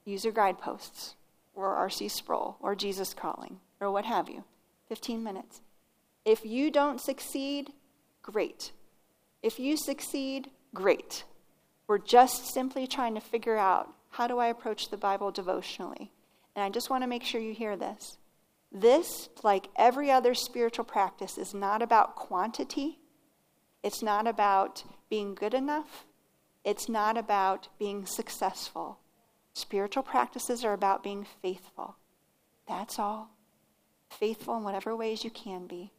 use 0.06 0.24
your 0.24 0.34
guideposts, 0.34 1.16
or 1.54 1.76
R.C. 1.76 2.08
Sproul, 2.08 2.58
or 2.60 2.76
Jesus 2.76 3.14
Calling, 3.14 3.60
or 3.80 3.92
what 3.92 4.06
have 4.06 4.30
you. 4.30 4.44
15 4.88 5.24
minutes. 5.24 5.62
If 6.26 6.46
you 6.46 6.72
don't 6.72 7.00
succeed, 7.00 7.72
great. 8.22 8.72
If 9.42 9.60
you 9.60 9.78
succeed, 9.78 10.50
great. 10.74 11.24
We're 11.88 11.98
just 11.98 12.54
simply 12.54 12.88
trying 12.88 13.16
to 13.16 13.22
figure 13.22 13.58
out 13.58 13.90
how 14.10 14.28
do 14.28 14.38
I 14.40 14.48
approach 14.48 14.90
the 14.90 14.98
Bible 14.98 15.32
devotionally. 15.32 16.12
And 16.56 16.64
I 16.64 16.70
just 16.70 16.90
want 16.90 17.04
to 17.04 17.08
make 17.08 17.24
sure 17.24 17.42
you 17.42 17.54
hear 17.54 17.76
this. 17.76 18.18
This, 18.72 19.30
like 19.44 19.68
every 19.76 20.12
other 20.12 20.34
spiritual 20.34 20.86
practice, 20.86 21.38
is 21.38 21.54
not 21.54 21.82
about 21.82 22.16
quantity. 22.16 23.00
It's 23.84 24.02
not 24.02 24.28
about 24.28 24.84
being 25.12 25.36
good 25.36 25.54
enough. 25.54 26.06
It's 26.64 26.90
not 26.90 27.18
about 27.18 27.68
being 27.78 28.06
successful. 28.06 28.98
Spiritual 29.54 30.04
practices 30.04 30.64
are 30.64 30.74
about 30.74 31.04
being 31.04 31.28
faithful. 31.42 31.98
That's 32.68 32.98
all. 32.98 33.30
Faithful 34.10 34.58
in 34.58 34.64
whatever 34.64 34.96
ways 34.96 35.24
you 35.24 35.30
can 35.30 35.68
be. 35.68 35.92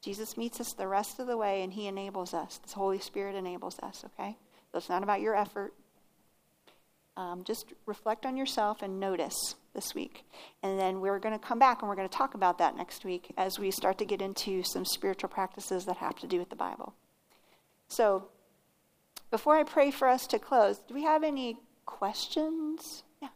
Jesus 0.00 0.36
meets 0.36 0.60
us 0.60 0.72
the 0.72 0.88
rest 0.88 1.20
of 1.20 1.26
the 1.26 1.36
way 1.36 1.62
and 1.62 1.72
he 1.72 1.86
enables 1.86 2.32
us. 2.32 2.58
The 2.58 2.74
Holy 2.74 2.98
Spirit 2.98 3.36
enables 3.36 3.78
us, 3.80 4.02
okay? 4.06 4.36
So 4.72 4.78
it's 4.78 4.88
not 4.88 5.02
about 5.02 5.20
your 5.20 5.36
effort. 5.36 5.74
Um, 7.16 7.44
just 7.44 7.66
reflect 7.86 8.24
on 8.24 8.36
yourself 8.36 8.82
and 8.82 8.98
notice 8.98 9.56
this 9.74 9.94
week. 9.94 10.24
And 10.62 10.78
then 10.78 11.00
we're 11.00 11.18
going 11.18 11.38
to 11.38 11.44
come 11.44 11.58
back 11.58 11.82
and 11.82 11.88
we're 11.88 11.96
going 11.96 12.08
to 12.08 12.16
talk 12.16 12.34
about 12.34 12.58
that 12.58 12.76
next 12.76 13.04
week 13.04 13.30
as 13.36 13.58
we 13.58 13.70
start 13.70 13.98
to 13.98 14.04
get 14.06 14.22
into 14.22 14.62
some 14.62 14.86
spiritual 14.86 15.28
practices 15.28 15.84
that 15.84 15.98
have 15.98 16.16
to 16.16 16.26
do 16.26 16.38
with 16.38 16.48
the 16.48 16.56
Bible. 16.56 16.94
So, 17.88 18.28
before 19.34 19.56
I 19.56 19.64
pray 19.64 19.90
for 19.90 20.06
us 20.06 20.28
to 20.28 20.38
close, 20.38 20.78
do 20.78 20.94
we 20.94 21.02
have 21.02 21.24
any 21.24 21.56
questions? 21.86 23.02
Yeah. 23.20 23.30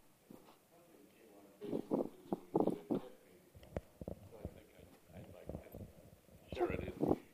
Sure. 6.56 6.72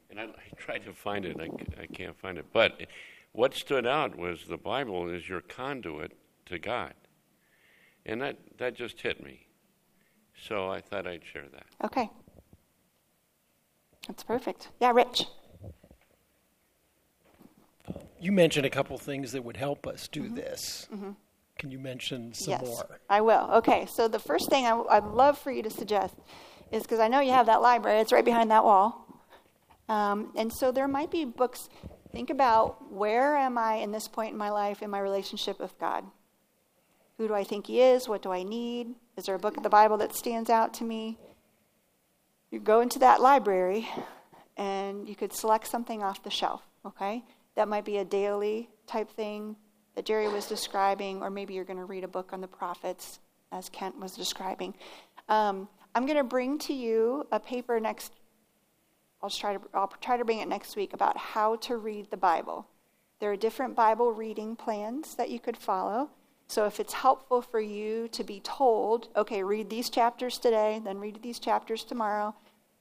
And 0.09 0.19
I, 0.19 0.23
I 0.23 0.29
tried 0.57 0.83
to 0.87 0.95
find 0.95 1.27
it, 1.27 1.37
I, 1.39 1.51
I 1.83 1.85
can't 1.89 2.19
find 2.19 2.39
it. 2.39 2.47
But 2.55 2.87
what 3.33 3.53
stood 3.53 3.87
out 3.87 4.17
was 4.17 4.47
the 4.49 4.57
Bible 4.57 5.11
is 5.11 5.29
your 5.29 5.43
conduit 5.43 6.13
to 6.47 6.59
God. 6.59 6.95
And 8.07 8.23
that, 8.23 8.39
that 8.57 8.75
just 8.75 8.99
hit 8.99 9.23
me. 9.23 9.47
So 10.43 10.71
I 10.71 10.81
thought 10.81 11.07
I'd 11.07 11.21
share 11.31 11.49
that. 11.53 11.67
Okay. 11.85 12.09
That's 14.09 14.25
perfect. 14.25 14.71
Yeah, 14.81 14.93
Rich. 14.93 15.27
You 18.25 18.33
mentioned 18.33 18.65
a 18.65 18.71
couple 18.71 18.97
things 18.97 19.33
that 19.33 19.45
would 19.45 19.59
help 19.59 19.87
us 19.87 20.09
do 20.09 20.31
this. 20.31 20.89
can 21.59 21.71
you 21.71 21.79
mention 21.79 22.33
some 22.33 22.53
yes, 22.53 22.63
more? 22.63 22.99
I 23.11 23.21
will. 23.21 23.51
Okay, 23.57 23.87
so 23.95 24.09
the 24.09 24.19
first 24.19 24.49
thing 24.49 24.65
I, 24.65 24.73
would 24.73 25.13
love 25.13 25.37
for 25.37 25.53
you 25.53 25.63
to 25.63 25.69
suggest 25.69 26.15
is 26.73 26.85
because 26.85 27.01
I 27.01 27.09
know 27.09 27.21
you 27.21 27.33
have 27.33 27.45
that 27.45 27.61
library, 27.61 28.01
it's 28.01 28.13
right 28.13 28.25
behind 28.25 28.51
that 28.51 28.65
wall. 28.65 29.07
Um, 29.91 30.33
and 30.37 30.51
so 30.51 30.73
there 30.73 30.89
might 30.89 31.11
be 31.11 31.27
books. 31.27 31.69
Think 32.13 32.31
about 32.31 32.91
where 32.91 33.37
am 33.37 33.59
I 33.59 33.75
in 33.75 33.93
this 33.93 34.09
point 34.09 34.33
in 34.33 34.39
my 34.39 34.49
life 34.49 34.81
in 34.81 34.89
my 34.89 35.01
relationship 35.01 35.61
with 35.61 35.79
God? 35.79 36.07
Who 37.19 37.29
do 37.29 37.35
I 37.35 37.45
think 37.45 37.67
He 37.67 37.83
is? 37.83 38.09
What 38.09 38.23
do 38.23 38.33
I 38.33 38.43
need? 38.43 38.95
Is 39.19 39.27
there 39.27 39.35
a 39.35 39.39
book 39.39 39.59
of 39.59 39.63
the 39.63 39.69
Bible 39.69 39.99
that 39.99 40.17
stands 40.17 40.49
out 40.49 40.73
to 40.75 40.85
me? 40.85 41.19
You 42.51 42.59
go 42.59 42.81
into 42.81 42.99
that 43.01 43.21
library 43.21 43.87
and 44.57 45.07
you 45.07 45.15
could 45.15 45.35
select 45.35 45.67
something 45.67 46.03
off 46.03 46.23
the 46.23 46.31
shelf, 46.31 46.63
okay? 46.87 47.23
That 47.57 47.69
might 47.69 47.85
be 47.85 47.99
a 47.99 48.05
daily 48.05 48.69
type 48.87 49.11
thing 49.11 49.57
that 49.95 50.05
Jerry 50.05 50.29
was 50.29 50.47
describing, 50.47 51.23
or 51.23 51.31
maybe 51.31 51.55
you're 51.55 51.65
going 51.65 51.79
to 51.79 51.85
read 51.85 52.05
a 52.05 52.09
book 52.09 52.33
on 52.33 52.41
the 52.41 52.49
prophets, 52.49 53.21
as 53.53 53.69
Kent 53.69 53.99
was 53.99 54.17
describing. 54.17 54.75
Um, 55.29 55.69
I'm 55.95 56.07
going 56.07 56.19
to 56.19 56.25
bring 56.25 56.59
to 56.61 56.75
you 56.75 57.27
a 57.31 57.39
paper 57.39 57.79
next. 57.79 58.13
I'll 59.23 59.31
try 59.31 59.57
to 59.57 59.61
I'll 59.73 59.93
try 60.01 60.17
to 60.17 60.25
bring 60.25 60.41
it 60.41 60.49
next 60.49 60.77
week 60.77 60.93
about 60.93 61.17
how 61.17 61.57
to 61.57 61.77
read 61.77 62.11
the 62.11 62.17
Bible. 62.17 62.67
There 63.21 63.31
are 63.31 63.37
different 63.37 63.77
Bible 63.77 64.13
reading 64.13 64.57
plans 64.57 65.15
that 65.15 65.31
you 65.31 65.39
could 65.39 65.57
follow. 65.57 66.11
So 66.47 66.67
if 66.67 66.79
it's 66.79 66.93
helpful 66.93 67.41
for 67.41 67.61
you 67.61 68.09
to 68.09 68.23
be 68.23 68.41
told, 68.41 69.09
okay, 69.17 69.43
read 69.43 69.71
these 69.71 69.89
chapters 69.89 70.37
today, 70.37 70.81
then 70.85 70.99
read 70.99 71.23
these 71.23 71.39
chapters 71.39 71.85
tomorrow. 71.85 72.35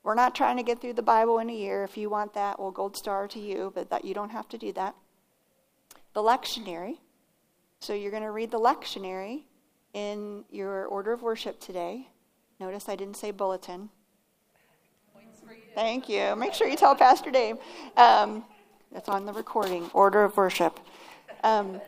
We're 0.04 0.16
not 0.16 0.36
trying 0.36 0.58
to 0.58 0.64
get 0.64 0.82
through 0.82 0.94
the 0.94 1.02
Bible 1.02 1.40
in 1.40 1.50
a 1.50 1.56
year. 1.56 1.84
If 1.86 1.96
you 1.98 2.10
want 2.10 2.34
that, 2.34 2.60
well, 2.60 2.72
gold 2.72 2.98
star 2.98 3.28
to 3.30 3.40
you, 3.40 3.72
but 3.74 3.90
that 3.90 4.04
you 4.04 4.14
don't 4.14 4.32
have 4.32 4.50
to 4.50 4.58
do 4.58 4.74
that. 4.74 4.96
The 6.14 6.22
lectionary. 6.22 6.98
So 7.80 7.94
you're 7.94 8.12
going 8.12 8.24
to 8.24 8.32
read 8.32 8.52
the 8.52 8.60
lectionary 8.60 9.44
in 9.94 10.44
your 10.52 10.86
order 10.86 11.14
of 11.14 11.22
worship 11.22 11.60
today. 11.60 12.08
Notice 12.60 12.90
I 12.90 12.96
didn't 12.96 13.16
say 13.16 13.32
bulletin. 13.32 13.90
Thank 15.74 16.08
you. 16.08 16.36
Make 16.36 16.54
sure 16.54 16.68
you 16.68 16.76
tell 16.76 16.96
Pastor 16.96 17.32
Dave. 17.32 17.58
Um, 17.98 18.44
that's 18.92 19.10
on 19.10 19.26
the 19.26 19.34
recording. 19.34 19.90
Order 19.94 20.24
of 20.24 20.38
worship. 20.38 20.80
Um, 21.44 21.82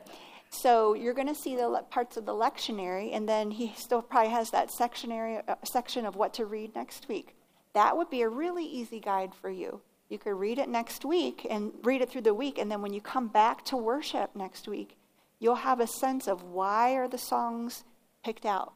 so 0.50 0.94
you're 0.94 1.14
going 1.14 1.28
to 1.28 1.36
see 1.36 1.56
the 1.56 1.68
le- 1.68 1.84
parts 1.84 2.18
of 2.18 2.26
the 2.26 2.34
lectionary, 2.34 3.14
and 3.14 3.28
then 3.28 3.52
he 3.52 3.74
still 3.76 4.02
probably 4.02 4.32
has 4.32 4.50
that 4.52 4.72
sectionary 4.72 5.38
uh, 5.48 5.56
section 5.64 6.06
of 6.06 6.16
what 6.16 6.34
to 6.36 6.46
read 6.46 6.74
next 6.76 7.08
week. 7.08 7.36
That 7.76 7.96
would 7.98 8.10
be 8.10 8.22
a 8.22 8.30
really 8.30 8.66
easy 8.66 9.00
guide 9.00 9.36
for 9.36 9.50
you. 9.50 9.82
You 10.10 10.18
could 10.18 10.36
read 10.36 10.60
it 10.60 10.70
next 10.70 11.04
week 11.04 11.46
and 11.50 11.74
read 11.84 12.02
it 12.02 12.10
through 12.10 12.22
the 12.22 12.34
week, 12.34 12.58
and 12.58 12.72
then 12.72 12.82
when 12.82 12.94
you 12.94 13.02
come 13.02 13.28
back 13.28 13.66
to 13.66 13.78
worship 13.78 14.34
next 14.34 14.68
week, 14.68 14.98
you'll 15.40 15.56
have 15.56 15.82
a 15.82 15.88
sense 15.88 16.28
of 16.28 16.42
why 16.44 16.94
are 16.94 17.10
the 17.10 17.18
songs 17.18 17.84
picked 18.24 18.46
out 18.46 18.74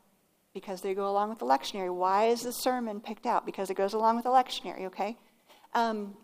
because 0.53 0.81
they 0.81 0.93
go 0.93 1.09
along 1.09 1.29
with 1.29 1.39
the 1.39 1.45
lectionary. 1.45 1.93
Why 1.93 2.25
is 2.25 2.41
the 2.41 2.51
sermon 2.51 2.99
picked 2.99 3.25
out? 3.25 3.45
Because 3.45 3.69
it 3.69 3.75
goes 3.75 3.93
along 3.93 4.17
with 4.17 4.25
the 4.25 4.31
lectionary, 4.31 4.85
okay? 4.85 5.17
Um, 5.73 6.17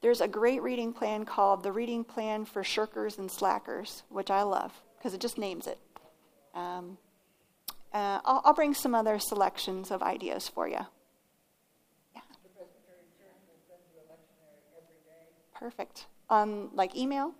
there's 0.00 0.22
a 0.22 0.28
great 0.28 0.62
reading 0.62 0.92
plan 0.92 1.26
called 1.26 1.62
the 1.62 1.72
Reading 1.72 2.02
Plan 2.02 2.46
for 2.46 2.62
Shirkers 2.62 3.18
and 3.18 3.30
Slackers, 3.30 4.04
which 4.08 4.30
I 4.30 4.42
love 4.42 4.72
because 4.96 5.12
it 5.12 5.20
just 5.20 5.36
names 5.36 5.66
it. 5.66 5.78
Um, 6.54 6.96
uh, 7.92 8.20
I'll, 8.24 8.40
I'll, 8.44 8.54
bring 8.54 8.72
some 8.72 8.94
other 8.94 9.18
selections 9.18 9.90
of 9.90 10.02
ideas 10.02 10.48
for 10.48 10.68
you. 10.68 10.86
Perfect. 15.58 16.06
Um, 16.28 16.70
like 16.74 16.94
email? 16.96 17.32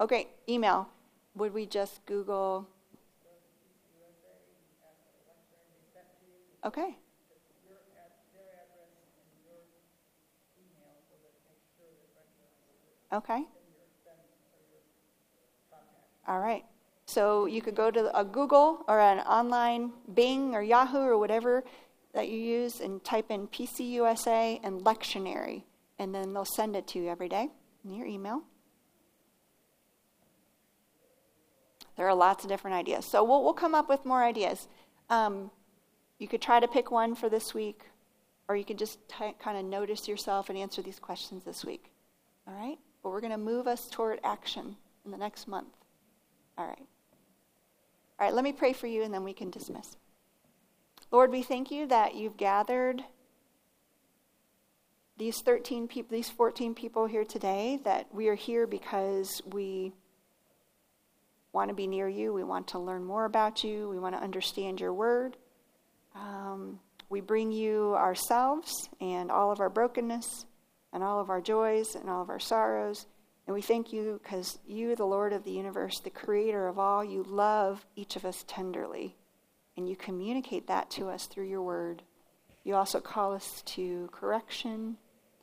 Okay, 0.00 0.28
email. 0.48 0.88
Would 1.34 1.52
we 1.52 1.66
just 1.66 2.04
Google? 2.06 2.66
Okay. 6.64 6.96
Okay. 13.12 13.44
All 16.26 16.40
right. 16.40 16.64
So 17.06 17.46
you 17.46 17.62
could 17.62 17.74
go 17.74 17.90
to 17.90 18.18
a 18.18 18.22
Google 18.24 18.84
or 18.86 19.00
an 19.00 19.20
online 19.20 19.92
Bing 20.12 20.54
or 20.54 20.62
Yahoo 20.62 20.98
or 20.98 21.16
whatever 21.16 21.64
that 22.12 22.28
you 22.28 22.38
use 22.38 22.80
and 22.80 23.02
type 23.02 23.30
in 23.30 23.48
PCUSA 23.48 24.60
and 24.62 24.82
lectionary, 24.82 25.62
and 25.98 26.14
then 26.14 26.32
they'll 26.32 26.44
send 26.44 26.76
it 26.76 26.86
to 26.88 26.98
you 26.98 27.08
every 27.08 27.28
day 27.28 27.48
in 27.84 27.92
your 27.92 28.06
email. 28.06 28.42
There 31.96 32.08
are 32.08 32.14
lots 32.14 32.44
of 32.44 32.50
different 32.50 32.76
ideas. 32.76 33.04
So 33.04 33.24
we'll, 33.24 33.42
we'll 33.42 33.54
come 33.54 33.74
up 33.74 33.88
with 33.88 34.04
more 34.04 34.22
ideas. 34.22 34.68
Um, 35.10 35.50
you 36.18 36.28
could 36.28 36.40
try 36.40 36.60
to 36.60 36.68
pick 36.68 36.90
one 36.90 37.14
for 37.14 37.28
this 37.28 37.54
week, 37.54 37.82
or 38.48 38.56
you 38.56 38.64
could 38.64 38.78
just 38.78 38.98
t- 39.08 39.34
kind 39.40 39.58
of 39.58 39.64
notice 39.64 40.06
yourself 40.06 40.48
and 40.48 40.56
answer 40.56 40.80
these 40.80 40.98
questions 41.00 41.44
this 41.44 41.64
week. 41.64 41.90
All 42.46 42.54
right? 42.54 42.78
but 43.02 43.10
we're 43.10 43.20
going 43.20 43.32
to 43.32 43.38
move 43.38 43.66
us 43.66 43.88
toward 43.88 44.20
action 44.24 44.76
in 45.04 45.10
the 45.10 45.16
next 45.16 45.48
month. 45.48 45.74
All 46.56 46.66
right. 46.66 46.86
All 48.20 48.26
right, 48.26 48.34
let 48.34 48.44
me 48.44 48.52
pray 48.52 48.72
for 48.72 48.86
you 48.86 49.02
and 49.02 49.14
then 49.14 49.24
we 49.24 49.32
can 49.32 49.50
dismiss. 49.50 49.96
Lord, 51.10 51.30
we 51.30 51.42
thank 51.42 51.70
you 51.70 51.86
that 51.86 52.16
you've 52.16 52.36
gathered 52.36 53.02
these 55.18 55.40
13 55.40 55.88
people, 55.88 56.16
these 56.16 56.30
14 56.30 56.74
people 56.74 57.06
here 57.06 57.24
today, 57.24 57.80
that 57.84 58.06
we 58.12 58.28
are 58.28 58.36
here 58.36 58.66
because 58.66 59.42
we 59.52 59.92
want 61.52 61.70
to 61.70 61.74
be 61.74 61.86
near 61.86 62.08
you. 62.08 62.32
We 62.32 62.44
want 62.44 62.68
to 62.68 62.78
learn 62.78 63.04
more 63.04 63.24
about 63.24 63.64
you. 63.64 63.88
We 63.88 63.98
want 63.98 64.14
to 64.14 64.22
understand 64.22 64.80
your 64.80 64.94
word. 64.94 65.36
Um, 66.14 66.78
we 67.10 67.20
bring 67.20 67.50
you 67.50 67.94
ourselves 67.96 68.88
and 69.00 69.30
all 69.30 69.50
of 69.50 69.60
our 69.60 69.70
brokenness 69.70 70.46
and 70.92 71.02
all 71.02 71.20
of 71.20 71.30
our 71.30 71.40
joys 71.40 71.96
and 71.96 72.08
all 72.08 72.22
of 72.22 72.30
our 72.30 72.38
sorrows. 72.38 73.06
And 73.46 73.54
we 73.54 73.62
thank 73.62 73.92
you 73.92 74.20
because 74.22 74.58
you, 74.66 74.94
the 74.94 75.04
Lord 75.04 75.32
of 75.32 75.42
the 75.42 75.50
universe, 75.50 76.00
the 76.00 76.10
creator 76.10 76.68
of 76.68 76.78
all, 76.78 77.02
you 77.02 77.24
love 77.24 77.84
each 77.96 78.14
of 78.14 78.24
us 78.24 78.44
tenderly. 78.46 79.16
And 79.76 79.88
you 79.88 79.96
communicate 79.96 80.66
that 80.68 80.90
to 80.92 81.08
us 81.08 81.26
through 81.26 81.48
your 81.48 81.62
word. 81.62 82.02
You 82.62 82.74
also 82.74 83.00
call 83.00 83.32
us 83.32 83.62
to 83.66 84.08
correction 84.12 84.98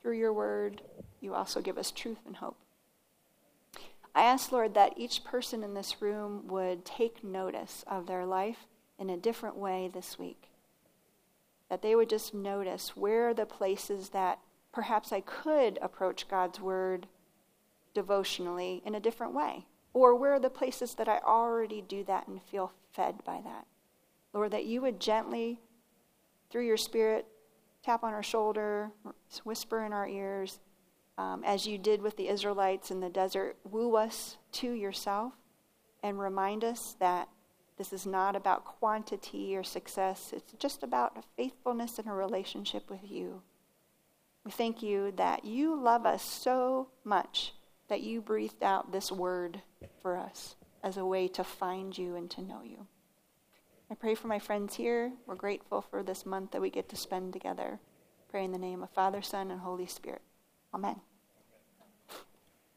through 0.05 0.19
your 0.19 0.33
word. 0.33 0.83
You 1.19 1.33
also 1.33 1.61
give 1.61 1.79
us 1.79 1.89
truth 1.89 2.19
and 2.27 2.35
hope. 2.35 2.57
I 4.13 4.21
ask, 4.21 4.51
Lord, 4.51 4.75
that 4.75 4.93
each 4.97 5.23
person 5.23 5.63
in 5.63 5.73
this 5.73 5.99
room 5.99 6.43
would 6.45 6.85
take 6.85 7.23
notice 7.23 7.83
of 7.87 8.05
their 8.05 8.23
life 8.23 8.67
in 8.99 9.09
a 9.09 9.17
different 9.17 9.57
way 9.57 9.89
this 9.91 10.19
week. 10.19 10.51
That 11.71 11.81
they 11.81 11.95
would 11.95 12.07
just 12.07 12.35
notice 12.35 12.95
where 12.95 13.29
are 13.29 13.33
the 13.33 13.47
places 13.47 14.09
that 14.09 14.37
perhaps 14.71 15.11
I 15.11 15.21
could 15.21 15.79
approach 15.81 16.29
God's 16.29 16.61
Word 16.61 17.07
devotionally 17.95 18.83
in 18.85 18.93
a 18.93 18.99
different 18.99 19.33
way? 19.33 19.65
Or 19.91 20.13
where 20.13 20.33
are 20.33 20.39
the 20.39 20.51
places 20.51 20.93
that 20.93 21.09
I 21.09 21.17
already 21.25 21.81
do 21.81 22.03
that 22.03 22.27
and 22.27 22.43
feel 22.43 22.73
fed 22.91 23.23
by 23.25 23.41
that? 23.43 23.65
Lord, 24.33 24.51
that 24.51 24.65
you 24.65 24.81
would 24.81 24.99
gently, 24.99 25.61
through 26.51 26.67
your 26.67 26.77
Spirit, 26.77 27.25
tap 27.85 28.03
on 28.03 28.13
our 28.13 28.23
shoulder, 28.23 28.89
whisper 29.43 29.85
in 29.85 29.93
our 29.93 30.07
ears, 30.07 30.59
um, 31.19 31.43
as 31.45 31.67
you 31.67 31.77
did 31.77 32.01
with 32.01 32.17
the 32.17 32.27
Israelites 32.27 32.89
in 32.89 32.99
the 32.99 33.09
desert, 33.09 33.57
woo 33.63 33.95
us 33.95 34.37
to 34.53 34.71
yourself 34.71 35.33
and 36.01 36.19
remind 36.19 36.63
us 36.63 36.95
that 36.99 37.29
this 37.77 37.93
is 37.93 38.05
not 38.05 38.35
about 38.35 38.65
quantity 38.65 39.55
or 39.55 39.63
success. 39.63 40.33
It's 40.35 40.53
just 40.57 40.81
about 40.81 41.15
a 41.17 41.23
faithfulness 41.37 41.99
and 41.99 42.07
a 42.07 42.13
relationship 42.13 42.89
with 42.89 43.01
you. 43.03 43.41
We 44.43 44.51
thank 44.51 44.81
you 44.81 45.13
that 45.17 45.45
you 45.45 45.79
love 45.79 46.05
us 46.05 46.23
so 46.23 46.87
much 47.03 47.53
that 47.87 48.01
you 48.01 48.21
breathed 48.21 48.63
out 48.63 48.91
this 48.91 49.11
word 49.11 49.61
for 50.01 50.17
us 50.17 50.55
as 50.83 50.97
a 50.97 51.05
way 51.05 51.27
to 51.29 51.43
find 51.43 51.97
you 51.97 52.15
and 52.15 52.29
to 52.31 52.41
know 52.41 52.61
you. 52.63 52.87
I 53.89 53.93
pray 53.93 54.15
for 54.15 54.27
my 54.27 54.39
friends 54.39 54.75
here. 54.75 55.11
We're 55.27 55.35
grateful 55.35 55.81
for 55.81 56.01
this 56.01 56.25
month 56.25 56.51
that 56.51 56.61
we 56.61 56.69
get 56.69 56.89
to 56.89 56.95
spend 56.95 57.33
together. 57.33 57.79
Pray 58.29 58.43
in 58.43 58.51
the 58.51 58.57
name 58.57 58.81
of 58.81 58.89
Father, 58.89 59.21
Son, 59.21 59.51
and 59.51 59.61
Holy 59.61 59.85
Spirit. 59.85 60.21
Amen. 60.73 61.01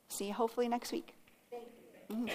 See 0.09 0.27
you 0.27 0.35
hopefully 0.35 0.69
next 0.69 0.93
week. 0.93 1.15
Mm-hmm. 2.11 2.27